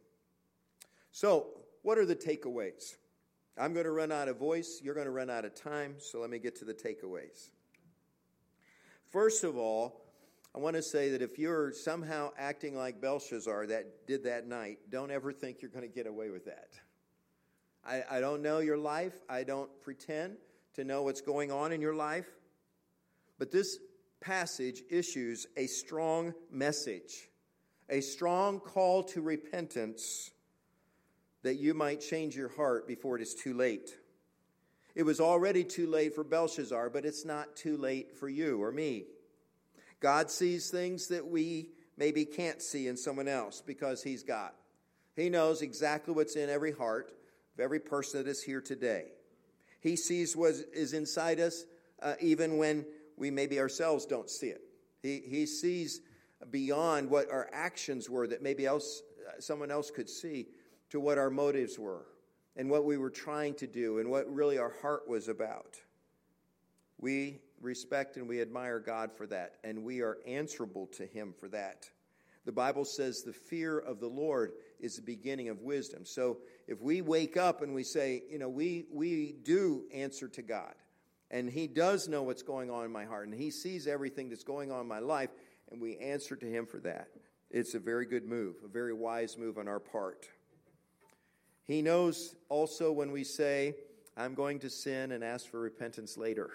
So, 1.12 1.48
what 1.84 1.98
are 1.98 2.06
the 2.06 2.16
takeaways? 2.16 2.96
I'm 3.58 3.74
going 3.74 3.86
to 3.86 3.92
run 3.92 4.12
out 4.12 4.28
of 4.28 4.38
voice. 4.38 4.80
You're 4.84 4.94
going 4.94 5.08
to 5.08 5.12
run 5.12 5.30
out 5.30 5.46
of 5.46 5.56
time. 5.56 5.96
So, 6.00 6.20
let 6.20 6.30
me 6.30 6.40
get 6.40 6.56
to 6.58 6.66
the 6.66 6.74
takeaways. 6.74 7.50
First 9.10 9.44
of 9.44 9.58
all, 9.58 10.02
I 10.54 10.60
want 10.60 10.76
to 10.76 10.82
say 10.82 11.10
that 11.12 11.22
if 11.22 11.38
you're 11.38 11.72
somehow 11.72 12.32
acting 12.38 12.76
like 12.76 13.00
Belshazzar 13.00 13.68
that 13.68 14.08
did 14.08 14.24
that 14.24 14.48
night, 14.48 14.80
don't 14.90 15.12
ever 15.12 15.32
think 15.32 15.62
you're 15.62 15.72
going 15.72 15.88
to 15.88 15.94
get 15.94 16.08
away 16.08 16.30
with 16.30 16.46
that. 16.46 16.70
I, 17.86 18.04
I 18.10 18.20
don't 18.20 18.42
know 18.42 18.60
your 18.60 18.78
life. 18.78 19.14
I 19.30 19.44
don't 19.44 19.70
pretend 19.82 20.38
to 20.76 20.84
know 20.84 21.04
what's 21.04 21.22
going 21.22 21.52
on 21.52 21.72
in 21.72 21.82
your 21.82 21.96
life. 21.96 22.28
But 23.40 23.52
this 23.52 23.78
passage 24.20 24.84
issues 24.90 25.48
a 25.56 25.68
strong 25.68 26.34
message, 26.52 27.30
a 27.90 28.02
strong 28.02 28.60
call 28.60 29.04
to 29.04 29.22
repentance 29.22 30.32
that 31.44 31.56
you 31.56 31.74
might 31.74 32.02
change 32.02 32.36
your 32.36 32.50
heart 32.50 32.88
before 32.88 33.16
it 33.16 33.22
is 33.22 33.34
too 33.34 33.54
late. 33.54 33.96
It 34.96 35.04
was 35.04 35.20
already 35.20 35.64
too 35.64 35.88
late 35.88 36.16
for 36.16 36.24
Belshazzar, 36.24 36.90
but 36.90 37.06
it's 37.06 37.24
not 37.24 37.56
too 37.56 37.78
late 37.78 38.18
for 38.18 38.28
you 38.28 38.62
or 38.62 38.72
me. 38.72 39.06
God 40.00 40.32
sees 40.32 40.70
things 40.70 41.08
that 41.08 41.28
we 41.28 41.70
maybe 41.98 42.26
can't 42.26 42.62
see 42.62 42.88
in 42.88 42.98
someone 42.98 43.28
else 43.28 43.62
because 43.66 44.04
He's 44.04 44.24
God. 44.24 44.52
He 45.16 45.30
knows 45.30 45.62
exactly 45.62 46.14
what's 46.14 46.36
in 46.36 46.50
every 46.50 46.72
heart 46.72 47.12
of 47.58 47.64
every 47.64 47.80
person 47.80 48.24
that 48.24 48.30
is 48.30 48.44
here 48.44 48.62
today. 48.62 49.06
He 49.80 49.96
sees 49.96 50.36
what 50.36 50.54
is 50.74 50.94
inside 50.94 51.40
us 51.40 51.66
uh, 52.02 52.14
even 52.22 52.58
when 52.58 52.86
we 53.18 53.32
maybe 53.32 53.60
ourselves 53.60 54.06
don't 54.06 54.30
see 54.30 54.48
it. 54.48 54.62
He, 55.02 55.22
he 55.26 55.46
sees 55.48 56.02
beyond 56.52 57.10
what 57.10 57.32
our 57.32 57.50
actions 57.52 58.10
were 58.10 58.28
that 58.28 58.44
maybe 58.44 58.66
else, 58.66 59.02
uh, 59.28 59.40
someone 59.40 59.72
else 59.72 59.90
could 59.90 60.10
see 60.10 60.48
to 60.92 61.00
what 61.00 61.18
our 61.18 61.32
motives 61.32 61.80
were 61.80 62.06
and 62.56 62.70
what 62.70 62.86
we 62.86 62.98
were 62.98 63.10
trying 63.10 63.56
to 63.56 63.68
do 63.68 64.00
and 64.00 64.10
what 64.10 64.32
really 64.32 64.60
our 64.60 64.74
heart 64.82 65.08
was 65.08 65.28
about. 65.28 65.80
We 67.00 67.40
respect 67.60 68.18
and 68.18 68.28
we 68.28 68.42
admire 68.42 68.80
God 68.80 69.12
for 69.12 69.26
that, 69.28 69.56
and 69.64 69.84
we 69.84 70.02
are 70.02 70.18
answerable 70.28 70.88
to 70.98 71.06
Him 71.06 71.34
for 71.40 71.48
that. 71.50 71.90
The 72.48 72.54
Bible 72.54 72.86
says 72.86 73.24
the 73.24 73.34
fear 73.34 73.78
of 73.78 74.00
the 74.00 74.08
Lord 74.08 74.54
is 74.80 74.96
the 74.96 75.02
beginning 75.02 75.50
of 75.50 75.64
wisdom. 75.64 76.06
So 76.06 76.38
if 76.66 76.82
we 76.82 77.02
wake 77.02 77.36
up 77.36 77.62
and 77.62 77.76
we 77.76 77.84
say, 77.84 78.24
you 78.32 78.40
know, 78.40 78.48
we, 78.48 78.86
we 78.90 79.36
do 79.44 79.84
answer 79.94 80.30
to 80.30 80.42
God, 80.42 80.74
and 81.30 81.50
He 81.50 81.68
does 81.68 82.08
know 82.08 82.24
what's 82.24 82.44
going 82.44 82.72
on 82.72 82.86
in 82.86 82.92
my 82.94 83.04
heart, 83.04 83.28
and 83.28 83.36
He 83.36 83.52
sees 83.52 83.86
everything 83.86 84.30
that's 84.30 84.46
going 84.46 84.72
on 84.72 84.80
in 84.80 84.88
my 84.88 85.00
life, 85.00 85.30
and 85.70 85.82
we 85.82 85.98
answer 85.98 86.38
to 86.38 86.46
Him 86.46 86.66
for 86.66 86.80
that, 86.80 87.10
it's 87.52 87.74
a 87.74 87.80
very 87.80 88.06
good 88.06 88.24
move, 88.24 88.56
a 88.64 88.70
very 88.70 88.94
wise 88.94 89.38
move 89.38 89.58
on 89.58 89.68
our 89.68 89.82
part. 89.82 90.30
He 91.66 91.82
knows 91.82 92.34
also 92.48 92.94
when 92.94 93.12
we 93.12 93.26
say, 93.26 93.76
I'm 94.16 94.36
going 94.36 94.60
to 94.60 94.70
sin 94.70 95.12
and 95.12 95.22
ask 95.22 95.52
for 95.52 95.60
repentance 95.60 96.18
later. 96.18 96.50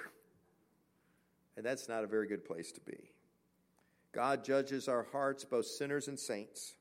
And 1.59 1.66
that's 1.66 1.87
not 1.87 2.02
a 2.02 2.07
very 2.07 2.26
good 2.28 2.46
place 2.46 2.72
to 2.72 2.81
be. 2.81 3.12
God 4.12 4.44
judges 4.44 4.88
our 4.88 5.07
hearts, 5.11 5.44
both 5.44 5.66
sinners 5.66 6.09
and 6.09 6.18
saints, 6.18 6.75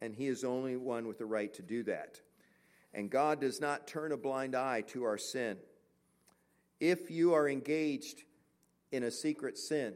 and 0.00 0.14
He 0.14 0.26
is 0.26 0.44
only 0.44 0.76
one 0.76 1.08
with 1.08 1.18
the 1.18 1.26
right 1.26 1.52
to 1.54 1.62
do 1.62 1.82
that. 1.84 2.20
And 2.92 3.10
God 3.10 3.40
does 3.40 3.60
not 3.60 3.86
turn 3.86 4.12
a 4.12 4.16
blind 4.16 4.54
eye 4.54 4.82
to 4.88 5.04
our 5.04 5.18
sin. 5.18 5.56
If 6.80 7.10
you 7.10 7.34
are 7.34 7.48
engaged 7.48 8.22
in 8.92 9.02
a 9.02 9.10
secret 9.10 9.58
sin, 9.58 9.94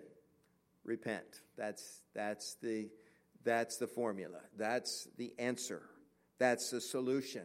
repent. 0.84 1.42
That's, 1.56 2.02
that's, 2.14 2.54
the, 2.62 2.88
that's 3.44 3.76
the 3.76 3.86
formula. 3.86 4.40
That's 4.56 5.08
the 5.16 5.32
answer. 5.38 5.82
That's 6.38 6.70
the 6.70 6.80
solution. 6.80 7.42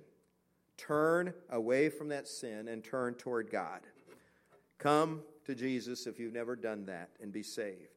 Turn 0.77 1.33
away 1.49 1.89
from 1.89 2.09
that 2.09 2.27
sin 2.27 2.67
and 2.67 2.83
turn 2.83 3.15
toward 3.15 3.49
God. 3.49 3.81
Come 4.77 5.21
to 5.45 5.55
Jesus 5.55 6.07
if 6.07 6.19
you've 6.19 6.33
never 6.33 6.55
done 6.55 6.85
that 6.87 7.09
and 7.21 7.31
be 7.31 7.43
saved. 7.43 7.94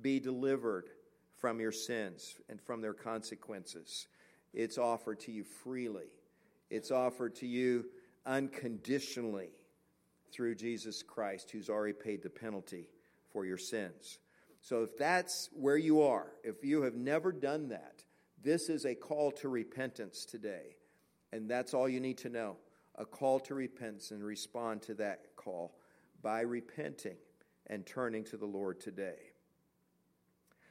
Be 0.00 0.20
delivered 0.20 0.90
from 1.38 1.60
your 1.60 1.72
sins 1.72 2.36
and 2.48 2.60
from 2.60 2.80
their 2.80 2.94
consequences. 2.94 4.08
It's 4.52 4.78
offered 4.78 5.20
to 5.20 5.32
you 5.32 5.44
freely, 5.44 6.10
it's 6.70 6.90
offered 6.90 7.36
to 7.36 7.46
you 7.46 7.86
unconditionally 8.24 9.50
through 10.32 10.56
Jesus 10.56 11.02
Christ, 11.02 11.50
who's 11.50 11.70
already 11.70 11.92
paid 11.92 12.22
the 12.22 12.30
penalty 12.30 12.88
for 13.32 13.46
your 13.46 13.58
sins. 13.58 14.18
So, 14.60 14.82
if 14.82 14.96
that's 14.96 15.48
where 15.52 15.76
you 15.76 16.02
are, 16.02 16.32
if 16.42 16.64
you 16.64 16.82
have 16.82 16.96
never 16.96 17.30
done 17.30 17.68
that, 17.68 18.04
this 18.42 18.68
is 18.68 18.84
a 18.84 18.94
call 18.94 19.30
to 19.32 19.48
repentance 19.48 20.24
today. 20.24 20.76
And 21.32 21.50
that's 21.50 21.74
all 21.74 21.88
you 21.88 22.00
need 22.00 22.18
to 22.18 22.28
know 22.28 22.56
a 22.98 23.04
call 23.04 23.38
to 23.40 23.54
repentance 23.54 24.10
and 24.10 24.24
respond 24.24 24.82
to 24.82 24.94
that 24.94 25.36
call 25.36 25.76
by 26.22 26.40
repenting 26.40 27.16
and 27.66 27.84
turning 27.84 28.24
to 28.24 28.36
the 28.36 28.46
Lord 28.46 28.80
today. 28.80 29.25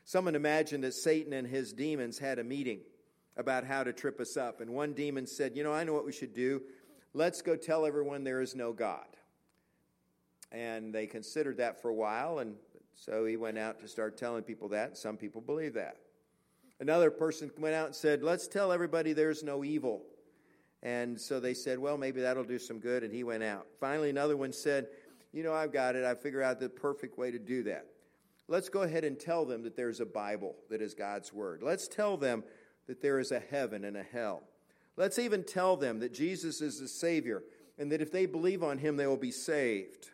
Someone 0.05 0.35
imagined 0.35 0.83
that 0.83 0.93
Satan 0.93 1.33
and 1.33 1.47
his 1.47 1.73
demons 1.73 2.19
had 2.19 2.37
a 2.37 2.43
meeting 2.43 2.81
about 3.37 3.65
how 3.65 3.83
to 3.83 3.91
trip 3.91 4.19
us 4.19 4.37
up. 4.37 4.61
And 4.61 4.69
one 4.69 4.93
demon 4.93 5.25
said, 5.25 5.55
You 5.57 5.63
know, 5.63 5.73
I 5.73 5.83
know 5.83 5.93
what 5.93 6.05
we 6.05 6.11
should 6.11 6.33
do. 6.33 6.61
Let's 7.13 7.41
go 7.41 7.55
tell 7.55 7.85
everyone 7.85 8.23
there 8.23 8.41
is 8.41 8.55
no 8.55 8.71
God. 8.71 9.07
And 10.51 10.93
they 10.93 11.07
considered 11.07 11.57
that 11.57 11.81
for 11.81 11.89
a 11.89 11.93
while, 11.93 12.39
and 12.39 12.55
so 12.93 13.25
he 13.25 13.35
went 13.35 13.57
out 13.57 13.79
to 13.81 13.87
start 13.87 14.15
telling 14.15 14.43
people 14.43 14.69
that. 14.69 14.95
Some 14.97 15.17
people 15.17 15.41
believe 15.41 15.73
that. 15.73 15.97
Another 16.79 17.09
person 17.09 17.51
went 17.57 17.75
out 17.75 17.87
and 17.87 17.95
said, 17.95 18.21
Let's 18.21 18.47
tell 18.47 18.71
everybody 18.71 19.13
there's 19.13 19.43
no 19.43 19.63
evil. 19.63 20.03
And 20.83 21.19
so 21.19 21.39
they 21.39 21.55
said, 21.55 21.79
Well, 21.79 21.97
maybe 21.97 22.21
that'll 22.21 22.43
do 22.43 22.59
some 22.59 22.79
good. 22.79 23.03
And 23.03 23.11
he 23.11 23.23
went 23.23 23.43
out. 23.43 23.65
Finally, 23.79 24.11
another 24.11 24.37
one 24.37 24.53
said, 24.53 24.87
You 25.33 25.41
know, 25.41 25.53
I've 25.53 25.73
got 25.73 25.95
it. 25.95 26.05
I 26.05 26.13
figured 26.13 26.43
out 26.43 26.59
the 26.59 26.69
perfect 26.69 27.17
way 27.17 27.31
to 27.31 27.39
do 27.39 27.63
that. 27.63 27.87
Let's 28.47 28.69
go 28.69 28.83
ahead 28.83 29.03
and 29.03 29.19
tell 29.19 29.45
them 29.45 29.63
that 29.63 29.75
there's 29.75 29.99
a 29.99 30.05
Bible 30.05 30.55
that 30.69 30.81
is 30.81 30.93
God's 30.93 31.33
Word. 31.33 31.63
Let's 31.63 31.87
tell 31.87 32.15
them 32.15 32.43
that 32.87 33.01
there 33.01 33.19
is 33.19 33.31
a 33.31 33.39
heaven 33.39 33.83
and 33.83 33.97
a 33.97 34.03
hell. 34.03 34.43
Let's 34.97 35.17
even 35.17 35.43
tell 35.43 35.75
them 35.75 35.99
that 35.99 36.13
Jesus 36.13 36.61
is 36.61 36.79
the 36.79 36.87
Savior 36.87 37.43
and 37.77 37.91
that 37.91 38.01
if 38.01 38.11
they 38.11 38.25
believe 38.25 38.63
on 38.63 38.77
Him, 38.77 38.97
they 38.97 39.07
will 39.07 39.17
be 39.17 39.31
saved. 39.31 40.11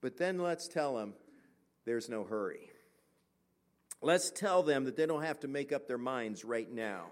But 0.00 0.16
then 0.16 0.38
let's 0.38 0.68
tell 0.68 0.96
them 0.96 1.14
there's 1.84 2.08
no 2.08 2.24
hurry. 2.24 2.70
Let's 4.00 4.30
tell 4.30 4.62
them 4.62 4.84
that 4.84 4.96
they 4.96 5.04
don't 5.04 5.24
have 5.24 5.40
to 5.40 5.48
make 5.48 5.72
up 5.72 5.86
their 5.86 5.98
minds 5.98 6.44
right 6.44 6.70
now. 6.70 7.06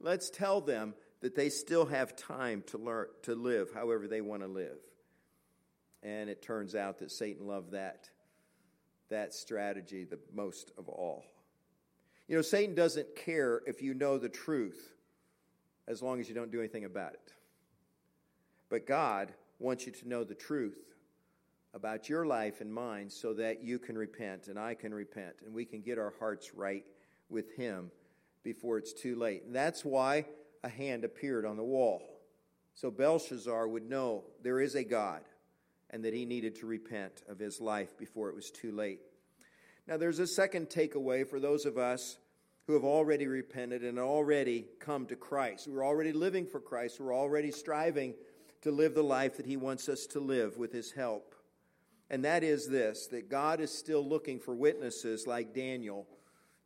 Let's 0.00 0.30
tell 0.30 0.60
them 0.60 0.94
that 1.20 1.34
they 1.34 1.48
still 1.48 1.86
have 1.86 2.14
time 2.14 2.62
to 2.68 2.78
learn 2.78 3.06
to 3.22 3.34
live 3.34 3.72
however 3.72 4.06
they 4.06 4.20
want 4.20 4.42
to 4.42 4.48
live. 4.48 4.78
And 6.02 6.28
it 6.28 6.42
turns 6.42 6.74
out 6.74 6.98
that 6.98 7.10
Satan 7.10 7.46
loved 7.46 7.72
that 7.72 8.10
that 9.12 9.32
strategy 9.32 10.04
the 10.04 10.18
most 10.34 10.72
of 10.76 10.88
all. 10.88 11.24
You 12.28 12.36
know, 12.36 12.42
Satan 12.42 12.74
doesn't 12.74 13.14
care 13.14 13.62
if 13.66 13.82
you 13.82 13.94
know 13.94 14.18
the 14.18 14.28
truth 14.28 14.92
as 15.86 16.02
long 16.02 16.20
as 16.20 16.28
you 16.28 16.34
don't 16.34 16.50
do 16.50 16.60
anything 16.60 16.84
about 16.84 17.14
it. 17.14 17.32
But 18.68 18.86
God 18.86 19.32
wants 19.58 19.86
you 19.86 19.92
to 19.92 20.08
know 20.08 20.24
the 20.24 20.34
truth 20.34 20.78
about 21.74 22.08
your 22.08 22.26
life 22.26 22.60
and 22.60 22.72
mine 22.72 23.10
so 23.10 23.34
that 23.34 23.62
you 23.62 23.78
can 23.78 23.96
repent 23.96 24.48
and 24.48 24.58
I 24.58 24.74
can 24.74 24.94
repent 24.94 25.36
and 25.44 25.54
we 25.54 25.64
can 25.64 25.80
get 25.82 25.98
our 25.98 26.14
hearts 26.18 26.54
right 26.54 26.84
with 27.28 27.54
Him 27.54 27.90
before 28.42 28.78
it's 28.78 28.92
too 28.92 29.16
late. 29.16 29.44
And 29.44 29.54
that's 29.54 29.84
why 29.84 30.26
a 30.64 30.68
hand 30.68 31.04
appeared 31.04 31.44
on 31.44 31.56
the 31.56 31.64
wall. 31.64 32.02
So 32.74 32.90
Belshazzar 32.90 33.68
would 33.68 33.88
know 33.88 34.24
there 34.42 34.60
is 34.60 34.74
a 34.74 34.84
God 34.84 35.22
and 35.92 36.04
that 36.04 36.14
he 36.14 36.24
needed 36.24 36.56
to 36.56 36.66
repent 36.66 37.22
of 37.28 37.38
his 37.38 37.60
life 37.60 37.96
before 37.98 38.28
it 38.28 38.34
was 38.34 38.50
too 38.50 38.72
late. 38.72 39.00
Now, 39.86 39.96
there's 39.96 40.18
a 40.18 40.26
second 40.26 40.68
takeaway 40.68 41.28
for 41.28 41.40
those 41.40 41.66
of 41.66 41.76
us 41.76 42.18
who 42.66 42.74
have 42.74 42.84
already 42.84 43.26
repented 43.26 43.82
and 43.82 43.98
already 43.98 44.66
come 44.78 45.06
to 45.06 45.16
Christ. 45.16 45.68
We're 45.68 45.84
already 45.84 46.12
living 46.12 46.46
for 46.46 46.60
Christ. 46.60 47.00
We're 47.00 47.14
already 47.14 47.50
striving 47.50 48.14
to 48.62 48.70
live 48.70 48.94
the 48.94 49.02
life 49.02 49.36
that 49.36 49.46
he 49.46 49.56
wants 49.56 49.88
us 49.88 50.06
to 50.06 50.20
live 50.20 50.56
with 50.56 50.72
his 50.72 50.92
help 50.92 51.34
and 52.12 52.26
that 52.26 52.44
is 52.44 52.68
this 52.68 53.06
that 53.08 53.30
God 53.30 53.58
is 53.60 53.76
still 53.76 54.06
looking 54.06 54.38
for 54.38 54.54
witnesses 54.54 55.26
like 55.26 55.54
Daniel 55.54 56.06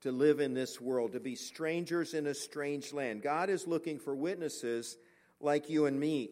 to 0.00 0.10
live 0.12 0.40
in 0.40 0.52
this 0.52 0.80
world, 0.80 1.12
to 1.12 1.20
be 1.20 1.36
strangers 1.36 2.12
in 2.12 2.26
a 2.26 2.34
strange 2.34 2.92
land. 2.92 3.22
God 3.22 3.48
is 3.48 3.66
looking 3.66 3.98
for 3.98 4.14
witnesses 4.14 4.96
like 5.40 5.70
you 5.70 5.86
and 5.86 5.98
me. 5.98 6.30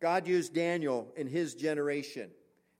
God 0.00 0.26
used 0.26 0.54
Daniel 0.54 1.12
in 1.16 1.26
his 1.26 1.54
generation, 1.54 2.30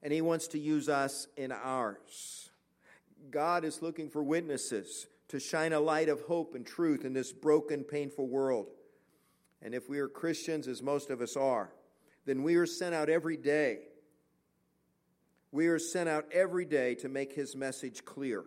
and 0.01 0.11
he 0.11 0.21
wants 0.21 0.47
to 0.49 0.59
use 0.59 0.89
us 0.89 1.27
in 1.37 1.51
ours. 1.51 2.49
God 3.29 3.63
is 3.63 3.81
looking 3.81 4.09
for 4.09 4.23
witnesses 4.23 5.07
to 5.27 5.39
shine 5.39 5.73
a 5.73 5.79
light 5.79 6.09
of 6.09 6.21
hope 6.21 6.55
and 6.55 6.65
truth 6.65 7.05
in 7.05 7.13
this 7.13 7.31
broken, 7.31 7.83
painful 7.83 8.27
world. 8.27 8.67
And 9.61 9.75
if 9.75 9.87
we 9.87 9.99
are 9.99 10.07
Christians, 10.07 10.67
as 10.67 10.81
most 10.81 11.09
of 11.09 11.21
us 11.21 11.37
are, 11.37 11.71
then 12.25 12.43
we 12.43 12.55
are 12.55 12.65
sent 12.65 12.95
out 12.95 13.09
every 13.09 13.37
day 13.37 13.79
we 15.51 15.67
are 15.67 15.79
sent 15.79 16.07
out 16.07 16.25
every 16.31 16.65
day 16.65 16.95
to 16.95 17.09
make 17.09 17.33
his 17.33 17.55
message 17.55 18.05
clear. 18.05 18.43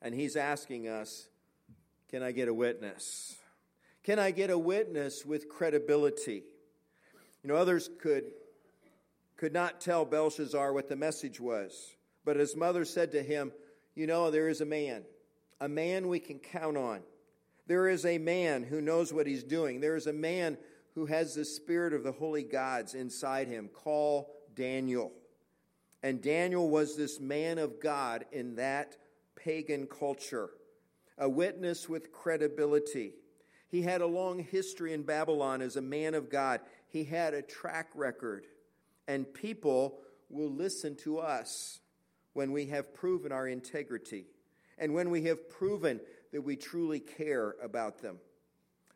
And 0.00 0.14
he's 0.14 0.36
asking 0.36 0.88
us, 0.88 1.28
Can 2.08 2.22
I 2.22 2.32
get 2.32 2.48
a 2.48 2.54
witness? 2.54 3.36
Can 4.04 4.18
I 4.18 4.30
get 4.30 4.50
a 4.50 4.58
witness 4.58 5.24
with 5.24 5.48
credibility? 5.48 6.44
You 7.44 7.48
know, 7.48 7.56
others 7.56 7.90
could, 8.00 8.24
could 9.36 9.52
not 9.52 9.78
tell 9.78 10.06
Belshazzar 10.06 10.72
what 10.72 10.88
the 10.88 10.96
message 10.96 11.38
was, 11.38 11.94
but 12.24 12.36
his 12.36 12.56
mother 12.56 12.86
said 12.86 13.12
to 13.12 13.22
him, 13.22 13.52
You 13.94 14.06
know, 14.06 14.30
there 14.30 14.48
is 14.48 14.62
a 14.62 14.66
man, 14.66 15.04
a 15.60 15.68
man 15.68 16.08
we 16.08 16.20
can 16.20 16.38
count 16.38 16.78
on. 16.78 17.02
There 17.66 17.88
is 17.88 18.06
a 18.06 18.16
man 18.16 18.62
who 18.62 18.80
knows 18.80 19.12
what 19.12 19.26
he's 19.26 19.44
doing. 19.44 19.80
There 19.80 19.96
is 19.96 20.06
a 20.06 20.12
man 20.12 20.56
who 20.94 21.04
has 21.06 21.34
the 21.34 21.44
spirit 21.44 21.92
of 21.92 22.02
the 22.02 22.12
holy 22.12 22.44
gods 22.44 22.94
inside 22.94 23.46
him. 23.46 23.68
Call 23.68 24.34
Daniel. 24.54 25.12
And 26.02 26.22
Daniel 26.22 26.68
was 26.68 26.96
this 26.96 27.20
man 27.20 27.58
of 27.58 27.80
God 27.80 28.24
in 28.32 28.56
that 28.56 28.96
pagan 29.36 29.86
culture, 29.86 30.50
a 31.18 31.28
witness 31.28 31.88
with 31.88 32.10
credibility. 32.10 33.12
He 33.68 33.82
had 33.82 34.02
a 34.02 34.06
long 34.06 34.38
history 34.38 34.92
in 34.92 35.02
Babylon 35.02 35.60
as 35.60 35.76
a 35.76 35.82
man 35.82 36.14
of 36.14 36.30
God. 36.30 36.60
He 36.94 37.02
had 37.02 37.34
a 37.34 37.42
track 37.42 37.90
record, 37.96 38.46
and 39.08 39.34
people 39.34 39.98
will 40.30 40.52
listen 40.52 40.94
to 40.98 41.18
us 41.18 41.80
when 42.34 42.52
we 42.52 42.66
have 42.66 42.94
proven 42.94 43.32
our 43.32 43.48
integrity 43.48 44.26
and 44.78 44.94
when 44.94 45.10
we 45.10 45.22
have 45.24 45.50
proven 45.50 46.00
that 46.30 46.42
we 46.42 46.54
truly 46.54 47.00
care 47.00 47.56
about 47.60 48.00
them. 48.00 48.18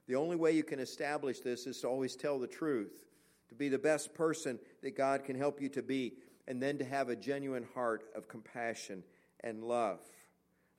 The 0.06 0.14
only 0.14 0.36
way 0.36 0.52
you 0.52 0.62
can 0.62 0.78
establish 0.78 1.40
this 1.40 1.66
is 1.66 1.80
to 1.80 1.88
always 1.88 2.14
tell 2.14 2.38
the 2.38 2.46
truth, 2.46 3.04
to 3.48 3.56
be 3.56 3.68
the 3.68 3.80
best 3.80 4.14
person 4.14 4.60
that 4.84 4.96
God 4.96 5.24
can 5.24 5.36
help 5.36 5.60
you 5.60 5.68
to 5.70 5.82
be, 5.82 6.12
and 6.46 6.62
then 6.62 6.78
to 6.78 6.84
have 6.84 7.08
a 7.08 7.16
genuine 7.16 7.66
heart 7.74 8.04
of 8.14 8.28
compassion 8.28 9.02
and 9.42 9.64
love. 9.64 9.98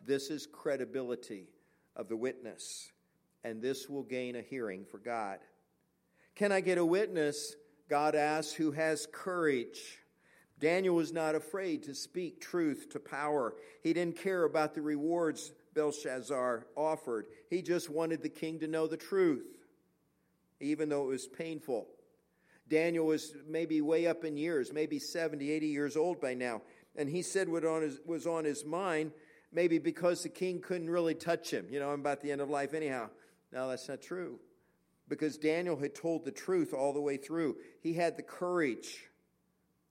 This 0.06 0.30
is 0.30 0.48
credibility 0.48 1.50
of 1.98 2.08
the 2.08 2.16
witness, 2.16 2.94
and 3.44 3.62
this 3.62 3.90
will 3.90 4.04
gain 4.04 4.38
a 4.38 4.42
hearing 4.42 4.86
for 4.86 5.00
God. 5.00 5.40
Can 6.36 6.52
I 6.52 6.62
get 6.62 6.78
a 6.78 6.86
witness? 6.86 7.56
God 7.90 8.16
asks, 8.16 8.54
who 8.54 8.72
has 8.72 9.08
courage. 9.12 10.00
Daniel 10.60 10.96
was 10.96 11.14
not 11.14 11.36
afraid 11.36 11.84
to 11.84 11.96
speak 11.96 12.42
truth 12.42 12.90
to 12.92 13.00
power. 13.00 13.56
He 13.82 13.94
didn't 13.94 14.18
care 14.18 14.44
about 14.44 14.76
the 14.76 14.82
rewards 14.82 15.52
Belshazzar 15.74 16.68
offered. 16.76 17.28
He 17.50 17.62
just 17.62 17.90
wanted 17.90 18.22
the 18.22 18.30
king 18.30 18.60
to 18.60 18.68
know 18.68 18.88
the 18.88 18.98
truth, 18.98 19.46
even 20.60 20.90
though 20.90 21.04
it 21.04 21.10
was 21.10 21.28
painful. 21.28 21.88
Daniel 22.68 23.06
was 23.06 23.34
maybe 23.48 23.82
way 23.82 24.06
up 24.06 24.24
in 24.24 24.38
years, 24.38 24.72
maybe 24.72 25.00
70, 25.00 25.50
80 25.50 25.68
years 25.68 25.98
old 25.98 26.22
by 26.22 26.34
now. 26.34 26.62
And 26.96 27.10
he 27.10 27.22
said 27.22 27.50
what 27.50 27.66
on 27.66 27.82
his, 27.82 28.00
was 28.06 28.28
on 28.28 28.46
his 28.46 28.66
mind, 28.66 29.12
maybe 29.52 29.80
because 29.80 30.24
the 30.24 30.30
king 30.30 30.62
couldn't 30.62 30.90
really 30.90 31.16
touch 31.16 31.52
him. 31.52 31.68
You 31.72 31.80
know, 31.80 31.90
I'm 31.90 32.02
about 32.02 32.22
the 32.22 32.32
end 32.32 32.42
of 32.42 32.50
life 32.50 32.74
anyhow. 32.74 33.10
No, 33.52 33.70
that's 33.70 33.88
not 33.88 34.02
true. 34.02 34.40
Because 35.10 35.38
Daniel 35.38 35.76
had 35.76 35.96
told 35.96 36.24
the 36.24 36.32
truth 36.32 36.74
all 36.74 36.94
the 36.94 37.02
way 37.02 37.18
through. 37.18 37.58
He 37.82 37.94
had 37.94 38.16
the 38.16 38.24
courage 38.24 39.10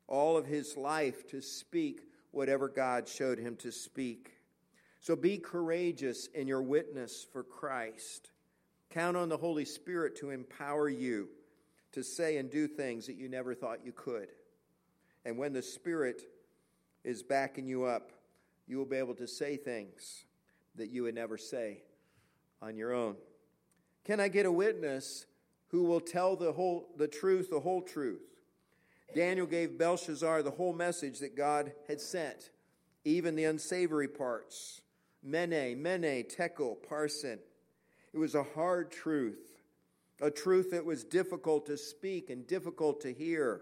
all 0.06 0.38
of 0.38 0.46
his 0.46 0.76
life 0.76 1.28
to 1.28 1.42
speak 1.42 2.02
whatever 2.30 2.68
God 2.68 3.08
showed 3.08 3.38
him 3.38 3.56
to 3.56 3.70
speak. 3.70 4.32
So 5.00 5.16
be 5.16 5.38
courageous 5.38 6.26
in 6.28 6.46
your 6.46 6.62
witness 6.62 7.26
for 7.32 7.42
Christ. 7.42 8.30
Count 8.90 9.16
on 9.16 9.28
the 9.28 9.36
Holy 9.36 9.64
Spirit 9.64 10.16
to 10.16 10.30
empower 10.30 10.88
you 10.88 11.28
to 11.92 12.02
say 12.02 12.38
and 12.38 12.50
do 12.50 12.66
things 12.66 13.06
that 13.06 13.16
you 13.16 13.28
never 13.28 13.54
thought 13.54 13.84
you 13.84 13.92
could. 13.92 14.28
And 15.24 15.36
when 15.36 15.52
the 15.52 15.62
Spirit 15.62 16.22
is 17.04 17.22
backing 17.22 17.66
you 17.66 17.84
up, 17.84 18.12
you 18.66 18.78
will 18.78 18.86
be 18.86 18.96
able 18.96 19.14
to 19.14 19.26
say 19.26 19.56
things 19.56 20.24
that 20.74 20.90
you 20.90 21.04
would 21.04 21.14
never 21.14 21.36
say 21.36 21.82
on 22.62 22.76
your 22.76 22.92
own. 22.92 23.16
Can 24.08 24.20
I 24.20 24.28
get 24.28 24.46
a 24.46 24.50
witness 24.50 25.26
who 25.66 25.84
will 25.84 26.00
tell 26.00 26.34
the 26.34 26.52
whole 26.52 26.88
the 26.96 27.06
truth, 27.06 27.50
the 27.50 27.60
whole 27.60 27.82
truth? 27.82 28.40
Daniel 29.14 29.46
gave 29.46 29.76
Belshazzar 29.76 30.42
the 30.42 30.50
whole 30.50 30.72
message 30.72 31.18
that 31.18 31.36
God 31.36 31.72
had 31.88 32.00
sent, 32.00 32.48
even 33.04 33.36
the 33.36 33.44
unsavory 33.44 34.08
parts. 34.08 34.80
Mene, 35.22 35.82
Mene, 35.82 36.24
Tekel, 36.24 36.78
Parsin. 36.88 37.38
It 38.14 38.16
was 38.16 38.34
a 38.34 38.42
hard 38.42 38.90
truth, 38.90 39.60
a 40.22 40.30
truth 40.30 40.70
that 40.70 40.86
was 40.86 41.04
difficult 41.04 41.66
to 41.66 41.76
speak 41.76 42.30
and 42.30 42.46
difficult 42.46 43.02
to 43.02 43.12
hear, 43.12 43.60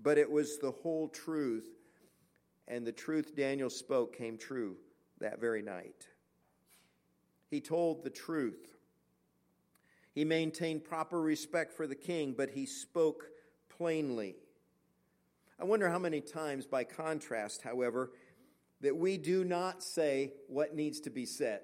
but 0.00 0.18
it 0.18 0.30
was 0.30 0.58
the 0.58 0.70
whole 0.70 1.08
truth. 1.08 1.66
And 2.68 2.86
the 2.86 2.92
truth 2.92 3.34
Daniel 3.34 3.70
spoke 3.70 4.16
came 4.16 4.38
true 4.38 4.76
that 5.18 5.40
very 5.40 5.62
night. 5.62 6.06
He 7.50 7.60
told 7.60 8.04
the 8.04 8.10
truth. 8.10 8.73
He 10.14 10.24
maintained 10.24 10.84
proper 10.84 11.20
respect 11.20 11.72
for 11.72 11.86
the 11.86 11.96
king, 11.96 12.34
but 12.36 12.50
he 12.50 12.66
spoke 12.66 13.24
plainly. 13.68 14.36
I 15.58 15.64
wonder 15.64 15.88
how 15.88 15.98
many 15.98 16.20
times, 16.20 16.66
by 16.66 16.84
contrast, 16.84 17.62
however, 17.62 18.12
that 18.80 18.96
we 18.96 19.16
do 19.16 19.44
not 19.44 19.82
say 19.82 20.32
what 20.48 20.74
needs 20.74 21.00
to 21.00 21.10
be 21.10 21.26
said. 21.26 21.62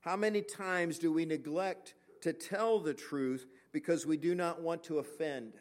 How 0.00 0.16
many 0.16 0.42
times 0.42 0.98
do 0.98 1.12
we 1.12 1.24
neglect 1.24 1.94
to 2.22 2.32
tell 2.32 2.80
the 2.80 2.94
truth 2.94 3.46
because 3.72 4.06
we 4.06 4.16
do 4.16 4.34
not 4.34 4.60
want 4.60 4.82
to 4.84 4.98
offend, 4.98 5.54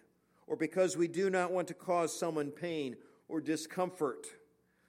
or 0.47 0.55
because 0.55 0.97
we 0.97 1.07
do 1.07 1.29
not 1.29 1.51
want 1.51 1.67
to 1.69 1.73
cause 1.73 2.17
someone 2.17 2.51
pain 2.51 2.97
or 3.27 3.39
discomfort? 3.39 4.27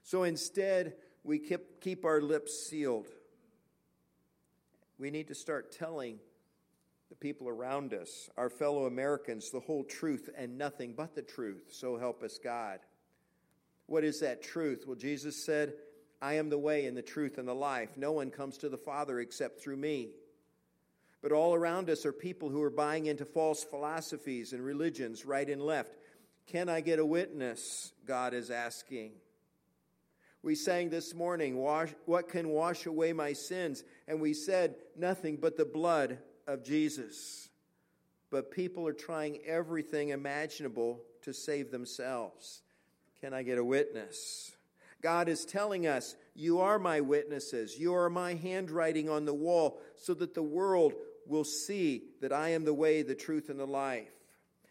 So 0.03 0.25
instead, 0.25 0.95
we 1.23 1.39
keep, 1.39 1.81
keep 1.81 2.05
our 2.05 2.21
lips 2.21 2.67
sealed. 2.67 3.09
We 5.01 5.11
need 5.11 5.29
to 5.29 5.35
start 5.35 5.73
telling 5.73 6.19
the 7.09 7.15
people 7.15 7.49
around 7.49 7.95
us, 7.95 8.29
our 8.37 8.51
fellow 8.51 8.85
Americans, 8.85 9.51
the 9.51 9.61
whole 9.61 9.83
truth 9.83 10.29
and 10.37 10.59
nothing 10.59 10.93
but 10.93 11.15
the 11.15 11.23
truth. 11.23 11.71
So 11.73 11.97
help 11.97 12.23
us 12.23 12.39
God. 12.39 12.81
What 13.87 14.05
is 14.05 14.21
that 14.21 14.43
truth? 14.43 14.85
Well, 14.87 14.97
Jesus 14.97 15.43
said, 15.43 15.73
I 16.21 16.35
am 16.35 16.51
the 16.51 16.59
way 16.59 16.85
and 16.85 16.95
the 16.95 17.03
truth 17.03 17.39
and 17.39 17.49
the 17.49 17.55
life. 17.55 17.97
No 17.97 18.13
one 18.13 18.31
comes 18.31 18.59
to 18.59 18.69
the 18.69 18.77
Father 18.77 19.21
except 19.21 19.63
through 19.63 19.79
me. 19.79 20.11
But 21.23 21.33
all 21.33 21.55
around 21.55 21.89
us 21.89 22.05
are 22.05 22.13
people 22.13 22.51
who 22.51 22.63
are 22.63 22.71
buying 22.71 23.07
into 23.07 23.25
false 23.25 23.65
philosophies 23.65 24.53
and 24.53 24.63
religions, 24.63 25.25
right 25.25 25.49
and 25.49 25.63
left. 25.63 25.97
Can 26.47 26.69
I 26.69 26.83
get 26.83 26.99
a 26.99 27.07
witness? 27.07 27.93
God 28.07 28.35
is 28.35 28.51
asking. 28.51 29.13
We 30.43 30.55
sang 30.55 30.89
this 30.89 31.15
morning, 31.15 31.57
What 31.57 32.29
can 32.29 32.49
wash 32.49 32.87
away 32.87 33.13
my 33.13 33.35
sins? 33.35 33.85
And 34.09 34.21
we 34.21 34.33
said, 34.33 34.77
Nothing 34.97 35.37
but 35.37 35.57
the 35.57 35.65
blood 35.65 36.19
of 36.47 36.65
Jesus. 36.65 37.49
But 38.31 38.51
people 38.51 38.87
are 38.87 38.93
trying 38.93 39.41
everything 39.45 40.11
imaginable 40.11 41.03
to 41.23 41.35
save 41.35 41.71
themselves. 41.71 42.63
Can 43.21 43.35
I 43.35 43.43
get 43.43 43.59
a 43.59 43.65
witness? 43.65 44.53
God 45.03 45.29
is 45.29 45.45
telling 45.45 45.87
us, 45.87 46.17
You 46.35 46.61
are 46.61 46.79
my 46.79 47.01
witnesses. 47.01 47.79
You 47.79 47.95
are 47.95 48.09
my 48.09 48.35
handwriting 48.35 49.11
on 49.11 49.27
the 49.27 49.35
wall, 49.35 49.81
so 49.97 50.15
that 50.15 50.35
the 50.35 50.43
world 50.43 50.95
will 51.27 51.45
see 51.45 52.05
that 52.23 52.33
I 52.33 52.51
am 52.51 52.65
the 52.65 52.75
way, 52.75 53.03
the 53.03 53.15
truth, 53.15 53.51
and 53.51 53.61
the 53.61 53.67
life. 53.67 54.11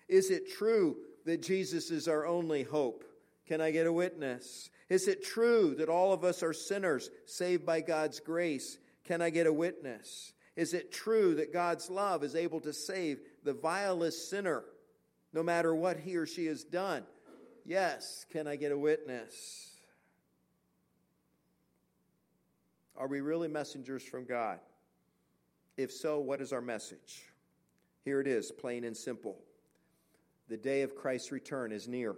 Is 0.07 0.31
it 0.31 0.51
true 0.51 0.97
that 1.25 1.43
Jesus 1.43 1.91
is 1.91 2.07
our 2.07 2.25
only 2.25 2.63
hope? 2.63 3.03
Can 3.47 3.61
I 3.61 3.71
get 3.71 3.87
a 3.87 3.93
witness? 3.93 4.69
Is 4.89 5.07
it 5.07 5.23
true 5.23 5.75
that 5.77 5.89
all 5.89 6.13
of 6.13 6.23
us 6.23 6.41
are 6.41 6.53
sinners 6.53 7.09
saved 7.25 7.65
by 7.65 7.81
God's 7.81 8.19
grace? 8.19 8.79
Can 9.05 9.21
I 9.21 9.29
get 9.29 9.47
a 9.47 9.53
witness? 9.53 10.33
Is 10.55 10.73
it 10.73 10.91
true 10.91 11.35
that 11.35 11.53
God's 11.53 11.89
love 11.89 12.23
is 12.23 12.35
able 12.35 12.59
to 12.61 12.73
save 12.73 13.19
the 13.43 13.53
vilest 13.53 14.29
sinner, 14.29 14.63
no 15.31 15.43
matter 15.43 15.73
what 15.73 15.99
he 15.99 16.17
or 16.17 16.25
she 16.25 16.47
has 16.47 16.63
done? 16.63 17.03
Yes. 17.65 18.25
Can 18.31 18.47
I 18.47 18.55
get 18.55 18.71
a 18.71 18.77
witness? 18.77 19.69
Are 22.97 23.07
we 23.07 23.21
really 23.21 23.47
messengers 23.47 24.03
from 24.03 24.25
God? 24.25 24.59
If 25.77 25.91
so, 25.91 26.19
what 26.19 26.41
is 26.41 26.51
our 26.51 26.61
message? 26.61 27.31
Here 28.03 28.19
it 28.19 28.27
is, 28.27 28.51
plain 28.51 28.83
and 28.83 28.97
simple. 28.97 29.37
The 30.49 30.57
day 30.57 30.81
of 30.81 30.95
Christ's 30.95 31.31
return 31.31 31.71
is 31.71 31.87
near. 31.87 32.15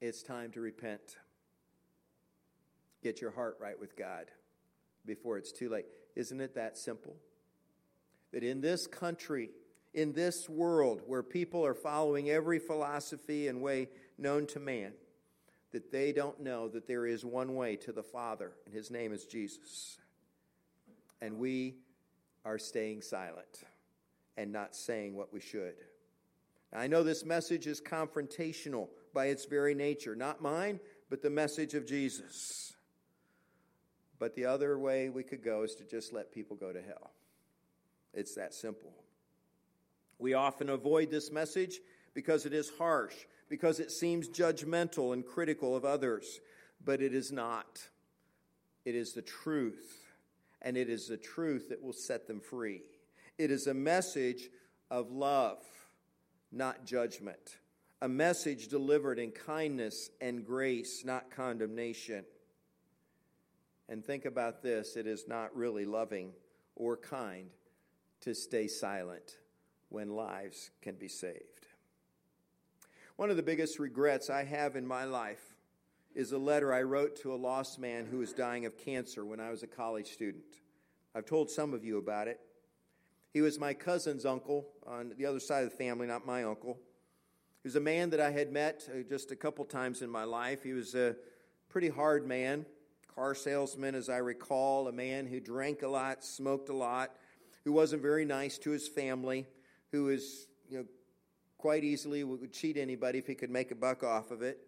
It's 0.00 0.22
time 0.22 0.50
to 0.52 0.60
repent. 0.60 1.16
Get 3.06 3.20
your 3.20 3.30
heart 3.30 3.56
right 3.60 3.78
with 3.78 3.96
God 3.96 4.32
before 5.04 5.38
it's 5.38 5.52
too 5.52 5.68
late. 5.68 5.84
Isn't 6.16 6.40
it 6.40 6.56
that 6.56 6.76
simple? 6.76 7.14
That 8.32 8.42
in 8.42 8.60
this 8.60 8.88
country, 8.88 9.50
in 9.94 10.12
this 10.12 10.48
world 10.48 11.02
where 11.06 11.22
people 11.22 11.64
are 11.64 11.72
following 11.72 12.30
every 12.30 12.58
philosophy 12.58 13.46
and 13.46 13.62
way 13.62 13.90
known 14.18 14.48
to 14.48 14.58
man, 14.58 14.92
that 15.70 15.92
they 15.92 16.10
don't 16.10 16.40
know 16.40 16.66
that 16.66 16.88
there 16.88 17.06
is 17.06 17.24
one 17.24 17.54
way 17.54 17.76
to 17.76 17.92
the 17.92 18.02
Father, 18.02 18.50
and 18.64 18.74
his 18.74 18.90
name 18.90 19.12
is 19.12 19.24
Jesus. 19.24 19.98
And 21.22 21.38
we 21.38 21.76
are 22.44 22.58
staying 22.58 23.02
silent 23.02 23.62
and 24.36 24.50
not 24.50 24.74
saying 24.74 25.14
what 25.14 25.32
we 25.32 25.38
should. 25.38 25.76
I 26.72 26.88
know 26.88 27.04
this 27.04 27.24
message 27.24 27.68
is 27.68 27.80
confrontational 27.80 28.88
by 29.14 29.26
its 29.26 29.44
very 29.44 29.76
nature, 29.76 30.16
not 30.16 30.42
mine, 30.42 30.80
but 31.08 31.22
the 31.22 31.30
message 31.30 31.74
of 31.74 31.86
Jesus. 31.86 32.72
But 34.18 34.34
the 34.34 34.46
other 34.46 34.78
way 34.78 35.08
we 35.08 35.22
could 35.22 35.42
go 35.42 35.62
is 35.62 35.74
to 35.76 35.84
just 35.84 36.12
let 36.12 36.32
people 36.32 36.56
go 36.56 36.72
to 36.72 36.80
hell. 36.80 37.12
It's 38.14 38.34
that 38.34 38.54
simple. 38.54 38.94
We 40.18 40.34
often 40.34 40.70
avoid 40.70 41.10
this 41.10 41.30
message 41.30 41.80
because 42.14 42.46
it 42.46 42.54
is 42.54 42.72
harsh, 42.78 43.14
because 43.48 43.78
it 43.78 43.90
seems 43.90 44.28
judgmental 44.28 45.12
and 45.12 45.24
critical 45.24 45.76
of 45.76 45.84
others, 45.84 46.40
but 46.82 47.02
it 47.02 47.14
is 47.14 47.30
not. 47.30 47.82
It 48.86 48.94
is 48.94 49.12
the 49.12 49.22
truth, 49.22 50.06
and 50.62 50.76
it 50.76 50.88
is 50.88 51.08
the 51.08 51.18
truth 51.18 51.68
that 51.68 51.82
will 51.82 51.92
set 51.92 52.26
them 52.26 52.40
free. 52.40 52.82
It 53.36 53.50
is 53.50 53.66
a 53.66 53.74
message 53.74 54.48
of 54.90 55.10
love, 55.10 55.58
not 56.50 56.86
judgment, 56.86 57.58
a 58.00 58.08
message 58.08 58.68
delivered 58.68 59.18
in 59.18 59.30
kindness 59.30 60.10
and 60.20 60.46
grace, 60.46 61.04
not 61.04 61.30
condemnation. 61.30 62.24
And 63.88 64.04
think 64.04 64.24
about 64.24 64.62
this 64.62 64.96
it 64.96 65.06
is 65.06 65.26
not 65.28 65.56
really 65.56 65.84
loving 65.84 66.32
or 66.74 66.96
kind 66.96 67.50
to 68.20 68.34
stay 68.34 68.66
silent 68.66 69.38
when 69.88 70.10
lives 70.10 70.70
can 70.82 70.96
be 70.96 71.08
saved. 71.08 71.66
One 73.16 73.30
of 73.30 73.36
the 73.36 73.42
biggest 73.42 73.78
regrets 73.78 74.28
I 74.28 74.44
have 74.44 74.76
in 74.76 74.86
my 74.86 75.04
life 75.04 75.56
is 76.14 76.32
a 76.32 76.38
letter 76.38 76.72
I 76.72 76.82
wrote 76.82 77.16
to 77.22 77.32
a 77.32 77.36
lost 77.36 77.78
man 77.78 78.06
who 78.06 78.18
was 78.18 78.32
dying 78.32 78.66
of 78.66 78.76
cancer 78.76 79.24
when 79.24 79.40
I 79.40 79.50
was 79.50 79.62
a 79.62 79.66
college 79.66 80.12
student. 80.12 80.44
I've 81.14 81.26
told 81.26 81.50
some 81.50 81.72
of 81.72 81.84
you 81.84 81.98
about 81.98 82.28
it. 82.28 82.40
He 83.32 83.40
was 83.42 83.58
my 83.58 83.74
cousin's 83.74 84.24
uncle 84.24 84.66
on 84.86 85.12
the 85.16 85.26
other 85.26 85.40
side 85.40 85.64
of 85.64 85.70
the 85.70 85.76
family, 85.76 86.06
not 86.06 86.26
my 86.26 86.44
uncle. 86.44 86.78
He 87.62 87.68
was 87.68 87.76
a 87.76 87.80
man 87.80 88.10
that 88.10 88.20
I 88.20 88.30
had 88.30 88.50
met 88.52 88.88
uh, 88.90 89.02
just 89.08 89.30
a 89.30 89.36
couple 89.36 89.64
times 89.64 90.00
in 90.00 90.08
my 90.08 90.24
life. 90.24 90.62
He 90.62 90.72
was 90.72 90.94
a 90.94 91.16
pretty 91.68 91.88
hard 91.88 92.26
man, 92.26 92.64
car 93.16 93.34
salesman, 93.34 93.94
as 93.94 94.10
I 94.10 94.18
recall, 94.18 94.88
a 94.88 94.92
man 94.92 95.26
who 95.26 95.40
drank 95.40 95.82
a 95.82 95.88
lot, 95.88 96.22
smoked 96.22 96.68
a 96.68 96.74
lot, 96.74 97.16
who 97.64 97.72
wasn't 97.72 98.02
very 98.02 98.26
nice 98.26 98.58
to 98.58 98.70
his 98.70 98.86
family, 98.86 99.46
who 99.90 100.04
was, 100.04 100.46
you 100.68 100.78
know, 100.78 100.84
quite 101.56 101.82
easily 101.82 102.22
would 102.22 102.52
cheat 102.52 102.76
anybody 102.76 103.18
if 103.18 103.26
he 103.26 103.34
could 103.34 103.50
make 103.50 103.70
a 103.70 103.74
buck 103.74 104.04
off 104.04 104.30
of 104.30 104.42
it. 104.42 104.58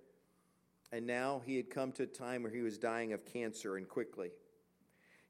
And 0.91 1.07
now 1.07 1.43
he 1.45 1.57
had 1.57 1.69
come 1.69 1.93
to 1.93 2.05
a 2.05 2.07
time 2.07 2.43
where 2.43 2.51
he 2.51 2.63
was 2.63 2.79
dying 2.79 3.13
of 3.13 3.27
cancer 3.27 3.77
and 3.77 3.87
quickly. 3.87 4.31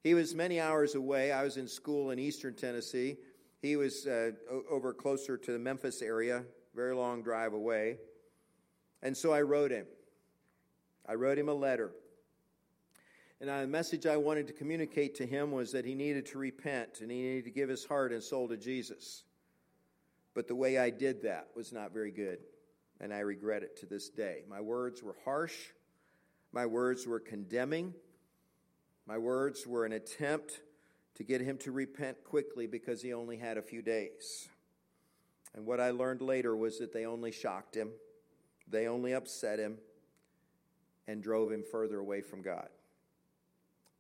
He 0.05 0.15
was 0.15 0.33
many 0.33 0.61
hours 0.61 0.95
away. 0.95 1.33
I 1.33 1.43
was 1.43 1.57
in 1.57 1.67
school 1.67 2.11
in 2.11 2.21
eastern 2.21 2.55
Tennessee. 2.55 3.17
He 3.61 3.75
was 3.75 4.07
uh, 4.07 4.31
over 4.71 4.95
closer 4.95 5.37
to 5.37 5.53
the 5.53 5.59
Memphis 5.59 6.01
area, 6.03 6.45
very 6.73 6.95
long 6.95 7.23
drive 7.23 7.53
away. 7.53 7.99
And 9.03 9.17
so 9.17 9.33
I 9.33 9.43
wrote 9.43 9.73
him. 9.73 9.87
I 11.09 11.15
wrote 11.15 11.37
him 11.37 11.49
a 11.49 11.55
letter. 11.55 11.91
And 13.41 13.49
the 13.49 13.67
message 13.69 14.05
I 14.05 14.17
wanted 14.17 14.49
to 14.49 14.53
communicate 14.53 15.15
to 15.17 15.27
him 15.27 15.53
was 15.53 15.71
that 15.73 15.85
he 15.85 15.95
needed 15.95 16.27
to 16.27 16.39
repent 16.39 17.01
and 17.01 17.11
he 17.11 17.23
needed 17.23 17.45
to 17.45 17.51
give 17.51 17.69
his 17.69 17.85
heart 17.85 18.13
and 18.13 18.23
soul 18.23 18.49
to 18.49 18.57
Jesus. 18.57 19.23
But 20.35 20.49
the 20.49 20.57
way 20.57 20.79
I 20.79 20.91
did 20.91 21.23
that 21.23 21.49
was 21.55 21.73
not 21.73 21.93
very 21.93 22.11
good, 22.11 22.39
and 23.01 23.13
I 23.13 23.21
regret 23.21 23.63
it 23.63 23.77
to 23.81 23.87
this 23.87 24.09
day. 24.09 24.43
My 24.49 24.61
words 24.61 25.03
were 25.03 25.17
harsh, 25.25 25.57
my 26.53 26.67
words 26.67 27.07
were 27.07 27.21
condemning, 27.21 27.95
my 29.07 29.19
words 29.19 29.67
were 29.67 29.85
an 29.85 29.93
attempt 29.93 30.61
to 31.15 31.25
get 31.25 31.41
him 31.41 31.59
to 31.59 31.73
repent 31.73 32.25
quickly 32.25 32.67
because 32.67 33.03
he 33.03 33.13
only 33.13 33.37
had 33.37 33.57
a 33.57 33.63
few 33.63 33.83
days. 33.83 34.49
And 35.55 35.65
what 35.65 35.81
I 35.81 35.91
learned 35.91 36.23
later 36.23 36.57
was 36.57 36.79
that 36.79 36.93
they 36.93 37.07
only 37.07 37.33
shocked 37.33 37.75
him, 37.75 37.91
they 38.69 38.87
only 38.87 39.15
upset 39.15 39.59
him, 39.59 39.79
and 41.07 41.23
drove 41.23 41.51
him 41.51 41.65
further 41.71 41.99
away 41.99 42.21
from 42.21 42.43
God. 42.43 42.69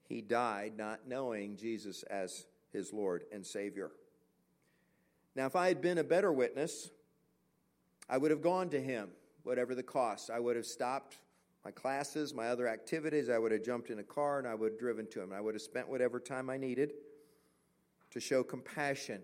He 0.09 0.23
died 0.23 0.73
not 0.77 1.07
knowing 1.07 1.57
Jesus 1.57 2.03
as 2.05 2.47
his 2.73 2.93
Lord 2.93 3.25
and 3.33 3.45
Savior. 3.47 3.91
Now, 5.37 5.47
if 5.47 5.55
I 5.55 5.69
had 5.69 5.81
been 5.81 5.99
a 5.99 6.05
better 6.05 6.33
witness, 6.33 6.91
I 8.09 8.17
would 8.17 8.31
have 8.31 8.43
gone 8.43 8.71
to 8.71 8.81
him, 8.81 9.11
whatever 9.43 9.75
the 9.75 9.83
cost. 9.83 10.31
I 10.31 10.41
would 10.41 10.57
have 10.57 10.67
stopped 10.67 11.19
my 11.65 11.71
classes, 11.71 12.33
my 12.33 12.49
other 12.49 12.67
activities. 12.67 13.29
I 13.29 13.39
would 13.39 13.53
have 13.53 13.63
jumped 13.63 13.91
in 13.91 13.99
a 13.99 14.05
car 14.05 14.39
and 14.39 14.49
I 14.49 14.55
would 14.55 14.73
have 14.73 14.81
driven 14.81 15.07
to 15.09 15.21
him. 15.21 15.33
I 15.33 15.41
would 15.41 15.55
have 15.55 15.63
spent 15.63 15.89
whatever 15.89 16.19
time 16.19 16.49
I 16.49 16.57
needed 16.57 16.93
to 18.11 18.21
show 18.21 18.43
compassion, 18.43 19.21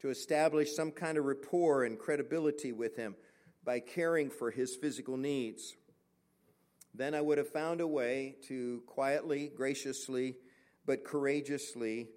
to 0.00 0.10
establish 0.10 0.74
some 0.74 0.90
kind 0.90 1.16
of 1.16 1.24
rapport 1.24 1.84
and 1.84 1.98
credibility 1.98 2.72
with 2.72 2.96
him 2.96 3.16
by 3.64 3.80
caring 3.80 4.28
for 4.28 4.50
his 4.50 4.76
physical 4.76 5.16
needs. 5.16 5.74
Then 6.94 7.14
I 7.14 7.20
would 7.20 7.38
have 7.38 7.48
found 7.48 7.80
a 7.80 7.86
way 7.86 8.36
to 8.46 8.82
quietly, 8.86 9.50
graciously, 9.54 10.36
but 10.86 11.04
courageously 11.04 12.08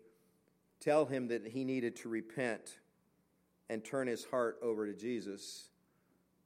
tell 0.79 1.05
him 1.05 1.29
that 1.29 1.47
he 1.47 1.63
needed 1.63 1.95
to 1.97 2.09
repent 2.09 2.77
and 3.69 3.83
turn 3.83 4.07
his 4.07 4.23
heart 4.25 4.57
over 4.61 4.85
to 4.85 4.93
Jesus, 4.93 5.69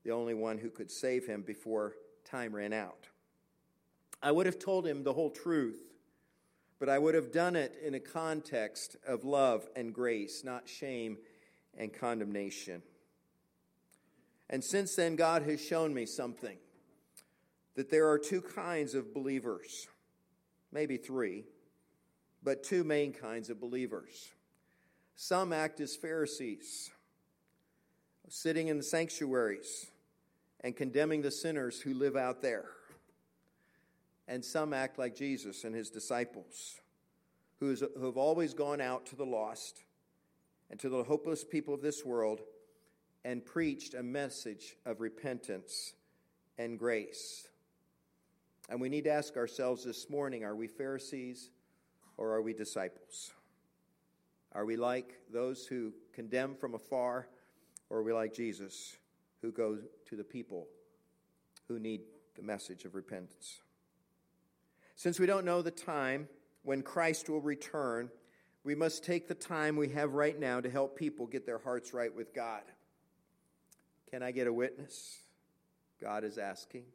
the 0.04 0.12
only 0.12 0.34
one 0.34 0.58
who 0.58 0.70
could 0.70 0.90
save 0.90 1.28
him 1.28 1.42
before 1.42 1.96
time 2.24 2.56
ran 2.56 2.72
out. 2.72 3.08
I 4.24 4.32
would 4.32 4.46
have 4.46 4.60
told 4.60 4.88
him 4.88 5.04
the 5.04 5.14
whole 5.14 5.30
truth, 5.30 5.92
but 6.80 6.90
I 6.90 7.00
would 7.00 7.16
have 7.16 7.32
done 7.32 7.56
it 7.56 7.76
in 7.84 7.96
a 7.96 8.00
context 8.00 8.96
of 9.06 9.26
love 9.26 9.68
and 9.76 9.94
grace, 9.94 10.44
not 10.44 10.70
shame 10.70 11.18
and 11.78 11.94
condemnation. 11.94 12.82
And 14.50 14.64
since 14.64 14.96
then, 14.96 15.16
God 15.16 15.44
has 15.44 15.64
shown 15.64 15.94
me 15.94 16.06
something 16.06 16.58
that 17.76 17.90
there 17.90 18.10
are 18.10 18.20
two 18.20 18.42
kinds 18.42 18.96
of 18.96 19.14
believers, 19.14 19.88
maybe 20.72 20.98
three, 20.98 21.46
but 22.44 22.64
two 22.64 22.84
main 22.84 23.14
kinds 23.14 23.50
of 23.50 23.60
believers. 23.60 24.30
Some 25.16 25.54
act 25.54 25.80
as 25.80 25.96
Pharisees 25.96 26.92
sitting 28.32 28.70
in 28.70 28.78
the 28.78 28.84
sanctuaries 28.84 29.88
and 30.62 30.76
condemning 30.76 31.22
the 31.22 31.32
sinners 31.32 31.82
who 31.82 31.94
live 31.94 32.16
out 32.16 32.42
there. 32.42 32.66
And 34.28 34.44
some 34.46 34.74
act 34.74 34.98
like 34.98 35.16
Jesus 35.16 35.66
and 35.66 35.76
his 35.76 35.90
disciples, 35.90 36.80
who 37.60 37.76
have 38.02 38.16
always 38.16 38.54
gone 38.54 38.80
out 38.80 39.06
to 39.08 39.16
the 39.16 39.26
lost 39.26 39.84
and 40.70 40.80
to 40.80 40.88
the 40.88 41.04
hopeless 41.04 41.44
people 41.44 41.74
of 41.74 41.82
this 41.82 42.06
world 42.06 42.40
and 43.26 43.46
preached 43.46 43.94
a 43.94 44.04
message 44.04 44.78
of 44.86 45.02
repentance 45.02 45.94
and 46.58 46.80
grace. 46.80 47.48
And 48.72 48.80
we 48.80 48.88
need 48.88 49.04
to 49.04 49.12
ask 49.12 49.36
ourselves 49.36 49.84
this 49.84 50.10
morning 50.10 50.46
are 50.46 50.56
we 50.56 50.66
Pharisees 50.66 51.50
or 52.16 52.32
are 52.32 52.42
we 52.42 52.54
disciples? 52.54 53.34
Are 54.54 54.64
we 54.64 54.78
like 54.78 55.20
those 55.30 55.68
who 55.68 55.92
condemn 56.14 56.56
from 56.56 56.74
afar? 56.74 57.28
Or 57.90 57.98
are 57.98 58.04
we 58.04 58.14
like 58.14 58.34
Jesus, 58.34 58.96
who 59.42 59.52
goes 59.52 59.82
to 60.06 60.16
the 60.16 60.24
people 60.24 60.70
who 61.68 61.80
need 61.80 62.00
the 62.38 62.44
message 62.44 62.86
of 62.86 62.96
repentance? 62.96 63.60
Since 64.96 65.20
we 65.20 65.26
don't 65.26 65.44
know 65.44 65.62
the 65.62 65.70
time 65.70 66.30
when 66.64 66.82
Christ 66.82 67.30
will 67.30 67.42
return, 67.42 68.10
we 68.64 68.74
must 68.74 69.04
take 69.04 69.28
the 69.28 69.36
time 69.36 69.76
we 69.76 69.90
have 69.90 70.14
right 70.14 70.40
now 70.40 70.62
to 70.62 70.70
help 70.70 70.98
people 70.98 71.28
get 71.28 71.46
their 71.46 71.60
hearts 71.60 71.94
right 71.94 72.16
with 72.16 72.34
God. 72.34 72.62
Can 74.10 74.24
I 74.24 74.32
get 74.32 74.48
a 74.48 74.54
witness? 74.54 75.18
God 76.00 76.24
is 76.24 76.38
asking. 76.38 76.86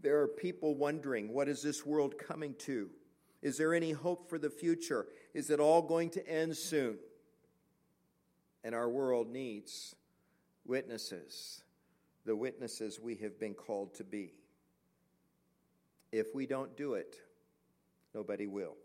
There 0.00 0.20
are 0.20 0.28
people 0.28 0.74
wondering, 0.74 1.32
what 1.32 1.48
is 1.48 1.62
this 1.62 1.84
world 1.84 2.18
coming 2.18 2.54
to? 2.60 2.90
Is 3.42 3.56
there 3.56 3.74
any 3.74 3.92
hope 3.92 4.28
for 4.28 4.38
the 4.38 4.50
future? 4.50 5.06
Is 5.34 5.50
it 5.50 5.60
all 5.60 5.82
going 5.82 6.10
to 6.10 6.28
end 6.28 6.56
soon? 6.56 6.98
And 8.64 8.74
our 8.74 8.88
world 8.88 9.30
needs 9.30 9.94
witnesses, 10.66 11.62
the 12.24 12.36
witnesses 12.36 13.00
we 13.00 13.16
have 13.16 13.38
been 13.38 13.54
called 13.54 13.94
to 13.94 14.04
be. 14.04 14.34
If 16.12 16.34
we 16.34 16.46
don't 16.46 16.76
do 16.76 16.94
it, 16.94 17.16
nobody 18.14 18.46
will. 18.46 18.76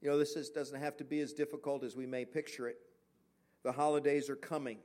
You 0.00 0.10
know, 0.10 0.18
this 0.18 0.36
is, 0.36 0.50
doesn't 0.50 0.80
have 0.80 0.96
to 0.98 1.04
be 1.04 1.20
as 1.20 1.32
difficult 1.32 1.82
as 1.82 1.96
we 1.96 2.06
may 2.06 2.24
picture 2.24 2.68
it. 2.68 2.78
The 3.62 3.72
holidays 3.72 4.30
are 4.30 4.36
coming. 4.36 4.78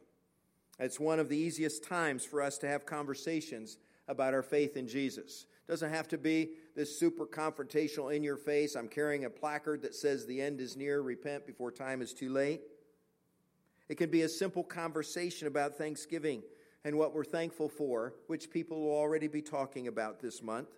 It's 0.79 0.99
one 0.99 1.19
of 1.19 1.29
the 1.29 1.37
easiest 1.37 1.83
times 1.83 2.25
for 2.25 2.41
us 2.41 2.57
to 2.59 2.67
have 2.67 2.85
conversations 2.85 3.77
about 4.07 4.33
our 4.33 4.43
faith 4.43 4.77
in 4.77 4.87
Jesus. 4.87 5.45
It 5.67 5.71
doesn't 5.71 5.91
have 5.91 6.07
to 6.09 6.17
be 6.17 6.51
this 6.75 6.97
super 6.97 7.25
confrontational 7.25 8.13
in 8.13 8.23
your 8.23 8.37
face. 8.37 8.75
I'm 8.75 8.87
carrying 8.87 9.25
a 9.25 9.29
placard 9.29 9.81
that 9.83 9.95
says 9.95 10.25
the 10.25 10.41
end 10.41 10.59
is 10.59 10.75
near, 10.75 11.01
repent 11.01 11.45
before 11.45 11.71
time 11.71 12.01
is 12.01 12.13
too 12.13 12.29
late. 12.29 12.61
It 13.89 13.95
can 13.95 14.09
be 14.09 14.21
a 14.23 14.29
simple 14.29 14.63
conversation 14.63 15.47
about 15.47 15.77
Thanksgiving 15.77 16.43
and 16.83 16.97
what 16.97 17.13
we're 17.13 17.23
thankful 17.23 17.69
for, 17.69 18.13
which 18.27 18.49
people 18.49 18.81
will 18.81 18.95
already 18.95 19.27
be 19.27 19.41
talking 19.41 19.87
about 19.87 20.19
this 20.19 20.41
month. 20.41 20.69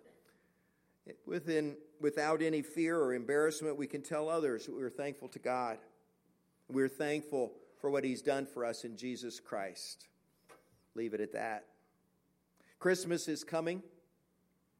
Within, 1.24 1.76
without 2.00 2.42
any 2.42 2.62
fear 2.62 2.98
or 3.00 3.14
embarrassment, 3.14 3.76
we 3.76 3.86
can 3.86 4.02
tell 4.02 4.28
others 4.28 4.68
we're 4.68 4.90
thankful 4.90 5.28
to 5.28 5.38
God. 5.38 5.78
We're 6.68 6.88
thankful 6.88 7.52
for 7.80 7.90
what 7.90 8.04
He's 8.04 8.22
done 8.22 8.46
for 8.46 8.64
us 8.64 8.84
in 8.84 8.96
Jesus 8.96 9.38
Christ. 9.38 10.08
Leave 10.94 11.14
it 11.14 11.20
at 11.20 11.32
that. 11.32 11.64
Christmas 12.78 13.28
is 13.28 13.44
coming. 13.44 13.82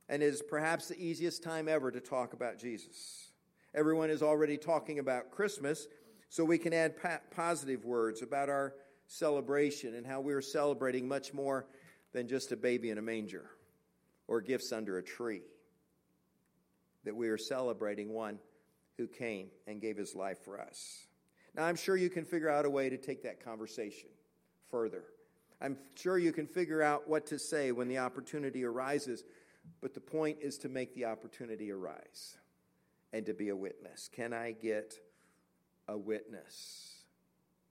and 0.08 0.22
is 0.22 0.40
perhaps 0.40 0.88
the 0.88 0.98
easiest 0.98 1.42
time 1.42 1.68
ever 1.68 1.90
to 1.90 2.00
talk 2.00 2.32
about 2.32 2.58
Jesus. 2.58 3.32
Everyone 3.74 4.08
is 4.08 4.22
already 4.22 4.56
talking 4.56 5.00
about 5.00 5.30
Christmas, 5.32 5.88
so 6.28 6.44
we 6.44 6.58
can 6.58 6.72
add 6.72 7.00
pa- 7.00 7.20
positive 7.34 7.84
words 7.84 8.22
about 8.22 8.48
our 8.48 8.74
celebration 9.08 9.94
and 9.94 10.06
how 10.06 10.20
we're 10.20 10.40
celebrating 10.40 11.08
much 11.08 11.34
more 11.34 11.66
than 12.12 12.28
just 12.28 12.52
a 12.52 12.56
baby 12.56 12.90
in 12.90 12.98
a 12.98 13.02
manger 13.02 13.50
or 14.28 14.40
gifts 14.40 14.72
under 14.72 14.98
a 14.98 15.02
tree. 15.02 15.42
That 17.04 17.16
we 17.16 17.28
are 17.28 17.38
celebrating 17.38 18.12
one 18.12 18.38
who 18.96 19.06
came 19.06 19.48
and 19.66 19.80
gave 19.80 19.96
his 19.96 20.14
life 20.14 20.38
for 20.44 20.60
us. 20.60 21.06
Now, 21.54 21.64
I'm 21.64 21.76
sure 21.76 21.96
you 21.96 22.10
can 22.10 22.24
figure 22.24 22.48
out 22.48 22.64
a 22.64 22.70
way 22.70 22.88
to 22.90 22.96
take 22.96 23.24
that 23.24 23.44
conversation 23.44 24.08
further. 24.70 25.04
I'm 25.60 25.78
sure 25.94 26.18
you 26.18 26.32
can 26.32 26.46
figure 26.46 26.82
out 26.82 27.08
what 27.08 27.26
to 27.26 27.38
say 27.38 27.72
when 27.72 27.88
the 27.88 27.98
opportunity 27.98 28.64
arises, 28.64 29.24
but 29.80 29.94
the 29.94 30.00
point 30.00 30.38
is 30.40 30.58
to 30.58 30.68
make 30.68 30.94
the 30.94 31.06
opportunity 31.06 31.70
arise 31.70 32.36
and 33.12 33.24
to 33.26 33.34
be 33.34 33.48
a 33.48 33.56
witness. 33.56 34.08
Can 34.12 34.32
I 34.32 34.52
get 34.52 34.98
a 35.88 35.96
witness? 35.96 36.96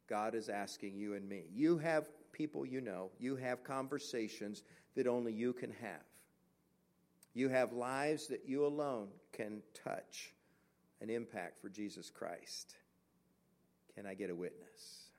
God 0.08 0.36
is 0.36 0.50
asking 0.50 0.96
you 0.96 1.14
and 1.14 1.28
me. 1.28 1.46
You 1.54 1.78
have 1.78 2.10
people 2.32 2.66
you 2.66 2.82
know, 2.82 3.12
you 3.20 3.36
have 3.36 3.64
conversations 3.64 4.64
that 4.96 5.08
only 5.08 5.34
you 5.34 5.54
can 5.54 5.72
have. 5.82 6.02
You 7.34 7.50
have 7.50 7.74
lives 7.74 8.28
that 8.28 8.48
you 8.48 8.66
alone 8.66 9.10
can 9.34 9.62
touch 9.84 10.34
and 11.02 11.12
impact 11.12 11.60
for 11.62 11.70
Jesus 11.70 12.10
Christ. 12.10 12.76
Can 13.96 14.06
I 14.06 14.14
get 14.14 14.30
a 14.30 14.36
witness? 14.36 15.10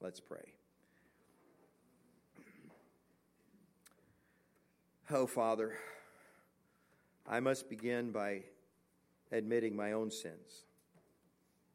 Let's 0.00 0.20
pray. 0.20 0.54
Oh, 5.10 5.26
Father, 5.26 5.76
I 7.26 7.40
must 7.40 7.68
begin 7.68 8.10
by 8.10 8.42
admitting 9.30 9.76
my 9.76 9.92
own 9.92 10.10
sins 10.10 10.64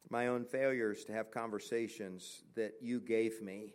my 0.10 0.28
own 0.28 0.44
failures 0.44 1.04
to 1.06 1.14
have 1.14 1.32
conversations 1.32 2.42
that 2.56 2.74
you 2.82 3.00
gave 3.00 3.42
me 3.42 3.74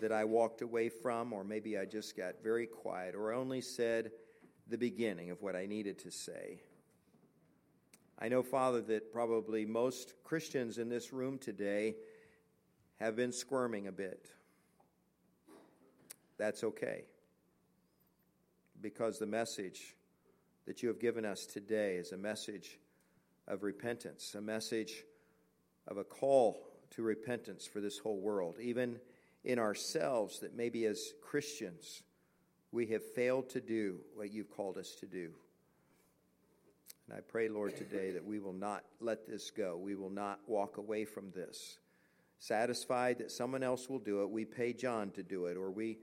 that 0.00 0.10
I 0.10 0.24
walked 0.24 0.62
away 0.62 0.88
from, 0.88 1.32
or 1.32 1.44
maybe 1.44 1.76
I 1.76 1.84
just 1.84 2.16
got 2.16 2.42
very 2.42 2.66
quiet, 2.66 3.14
or 3.14 3.32
only 3.32 3.60
said 3.60 4.10
the 4.68 4.78
beginning 4.78 5.30
of 5.30 5.42
what 5.42 5.54
I 5.54 5.66
needed 5.66 5.98
to 6.00 6.10
say. 6.10 6.60
I 8.18 8.28
know, 8.28 8.42
Father, 8.42 8.80
that 8.82 9.12
probably 9.12 9.66
most 9.66 10.14
Christians 10.24 10.78
in 10.78 10.88
this 10.88 11.12
room 11.12 11.38
today 11.38 11.96
have 12.98 13.16
been 13.16 13.32
squirming 13.32 13.88
a 13.88 13.92
bit. 13.92 14.30
That's 16.38 16.64
okay. 16.64 17.04
Because 18.82 19.18
the 19.18 19.26
message 19.26 19.94
that 20.66 20.82
you 20.82 20.88
have 20.88 21.00
given 21.00 21.24
us 21.24 21.46
today 21.46 21.94
is 21.96 22.12
a 22.12 22.16
message 22.16 22.78
of 23.48 23.62
repentance, 23.62 24.34
a 24.34 24.40
message 24.40 25.04
of 25.88 25.96
a 25.96 26.04
call 26.04 26.66
to 26.90 27.02
repentance 27.02 27.66
for 27.66 27.80
this 27.80 27.98
whole 27.98 28.20
world, 28.20 28.56
even 28.60 28.98
in 29.44 29.58
ourselves, 29.58 30.40
that 30.40 30.54
maybe 30.54 30.84
as 30.84 31.14
Christians 31.22 32.02
we 32.72 32.86
have 32.86 33.04
failed 33.04 33.50
to 33.50 33.60
do 33.60 33.98
what 34.14 34.32
you've 34.32 34.50
called 34.50 34.78
us 34.78 34.94
to 34.96 35.06
do. 35.06 35.30
And 37.06 37.18
I 37.18 37.20
pray, 37.20 37.48
Lord, 37.48 37.76
today 37.76 38.10
that 38.12 38.24
we 38.24 38.38
will 38.38 38.54
not 38.54 38.84
let 38.98 39.26
this 39.26 39.50
go. 39.50 39.76
We 39.76 39.94
will 39.94 40.10
not 40.10 40.40
walk 40.46 40.78
away 40.78 41.04
from 41.04 41.30
this. 41.32 41.78
Satisfied 42.38 43.18
that 43.18 43.30
someone 43.30 43.62
else 43.62 43.88
will 43.88 43.98
do 43.98 44.22
it. 44.22 44.30
We 44.30 44.46
pay 44.46 44.72
John 44.72 45.10
to 45.12 45.22
do 45.22 45.46
it, 45.46 45.56
or 45.56 45.70
we, 45.70 45.98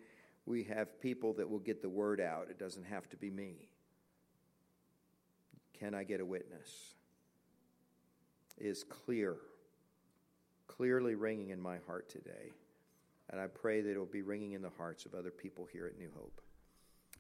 we 0.50 0.64
have 0.64 1.00
people 1.00 1.34
that 1.36 1.50
will 1.50 1.60
get 1.60 1.82
the 1.82 1.89
word 1.89 2.20
out. 2.20 2.47
It 2.50 2.60
doesn't 2.60 2.86
have 2.86 3.08
to 3.12 3.18
be 3.18 3.30
me. 3.30 3.70
Can 5.80 5.93
I 5.93 6.04
get 6.04 6.20
a 6.20 6.26
witness? 6.26 6.95
is 8.60 8.84
clear, 8.84 9.38
clearly 10.68 11.16
ringing 11.16 11.50
in 11.50 11.62
my 11.62 11.78
heart 11.88 12.10
today. 12.10 12.52
And 13.30 13.39
I 13.39 13.47
pray 13.47 13.82
that 13.82 13.91
it 13.91 13.97
will 13.97 14.06
be 14.06 14.22
ringing 14.22 14.54
in 14.54 14.62
the 14.62 14.72
hearts 14.78 15.06
of 15.06 15.14
other 15.14 15.32
people 15.32 15.68
here 15.72 15.86
at 15.86 15.97
New 15.97 16.10
Hope. 16.16 16.41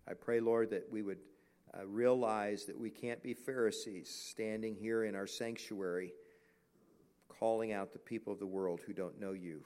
I 0.07 0.13
pray, 0.13 0.39
Lord, 0.39 0.71
that 0.71 0.91
we 0.91 1.01
would 1.01 1.19
uh, 1.73 1.85
realize 1.85 2.65
that 2.65 2.77
we 2.77 2.89
can't 2.89 3.21
be 3.21 3.33
Pharisees 3.33 4.09
standing 4.09 4.75
here 4.75 5.03
in 5.03 5.15
our 5.15 5.27
sanctuary 5.27 6.13
calling 7.27 7.71
out 7.71 7.93
the 7.93 7.99
people 7.99 8.33
of 8.33 8.39
the 8.39 8.47
world 8.47 8.81
who 8.85 8.93
don't 8.93 9.19
know 9.19 9.33
you. 9.33 9.63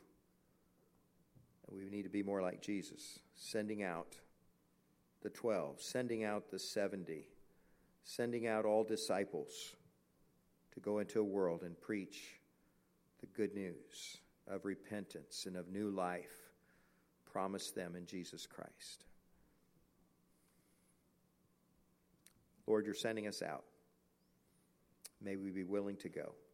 We 1.75 1.89
need 1.89 2.03
to 2.03 2.09
be 2.09 2.23
more 2.23 2.41
like 2.41 2.61
Jesus, 2.61 3.19
sending 3.35 3.81
out 3.81 4.15
the 5.21 5.29
12, 5.29 5.81
sending 5.81 6.23
out 6.23 6.51
the 6.51 6.59
70, 6.59 7.27
sending 8.03 8.47
out 8.47 8.65
all 8.65 8.83
disciples 8.83 9.75
to 10.73 10.79
go 10.79 10.99
into 10.99 11.19
a 11.19 11.23
world 11.23 11.63
and 11.63 11.79
preach 11.79 12.39
the 13.21 13.27
good 13.27 13.55
news 13.55 14.17
of 14.47 14.65
repentance 14.65 15.45
and 15.47 15.55
of 15.55 15.69
new 15.69 15.89
life 15.89 16.51
promised 17.31 17.73
them 17.73 17.95
in 17.95 18.05
Jesus 18.05 18.45
Christ. 18.45 19.05
Lord, 22.67 22.85
you're 22.85 22.93
sending 22.93 23.27
us 23.27 23.41
out. 23.41 23.63
May 25.21 25.37
we 25.37 25.49
be 25.49 25.63
willing 25.63 25.95
to 25.97 26.09
go. 26.09 26.33